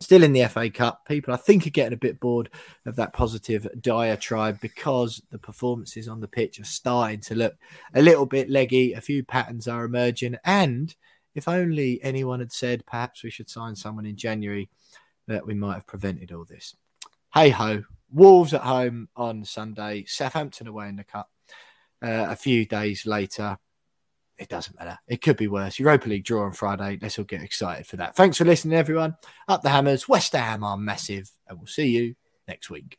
[0.00, 2.50] Still in the FA Cup, people I think are getting a bit bored
[2.86, 7.56] of that positive diatribe because the performances on the pitch are starting to look
[7.94, 8.92] a little bit leggy.
[8.92, 10.94] A few patterns are emerging, and
[11.34, 14.68] if only anyone had said perhaps we should sign someone in January,
[15.26, 16.74] that we might have prevented all this.
[17.34, 21.30] Hey ho, Wolves at home on Sunday, Southampton away in the cup.
[22.02, 23.58] Uh, a few days later,
[24.38, 24.98] it doesn't matter.
[25.08, 25.78] It could be worse.
[25.78, 26.98] Europa League draw on Friday.
[27.02, 28.14] Let's all get excited for that.
[28.14, 29.16] Thanks for listening, everyone.
[29.48, 30.08] Up the Hammers.
[30.08, 32.14] West Ham are massive, and we'll see you
[32.46, 32.98] next week.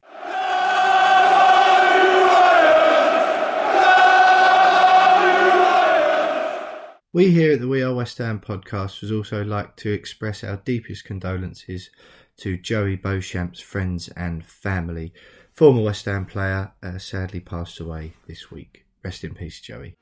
[7.12, 10.58] We here at the We Are West Ham podcast would also like to express our
[10.58, 11.90] deepest condolences
[12.38, 15.12] to Joey Beauchamp's friends and family.
[15.52, 18.86] Former West Ham player uh, sadly passed away this week.
[19.04, 19.96] Rest in peace, Joey.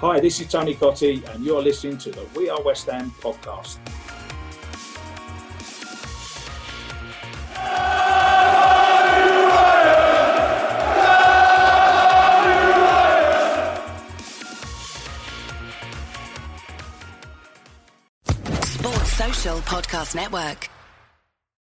[0.00, 3.78] Hi, this is Tony Cottee, and you're listening to the We Are West Ham podcast.
[19.60, 20.68] Podcast Network.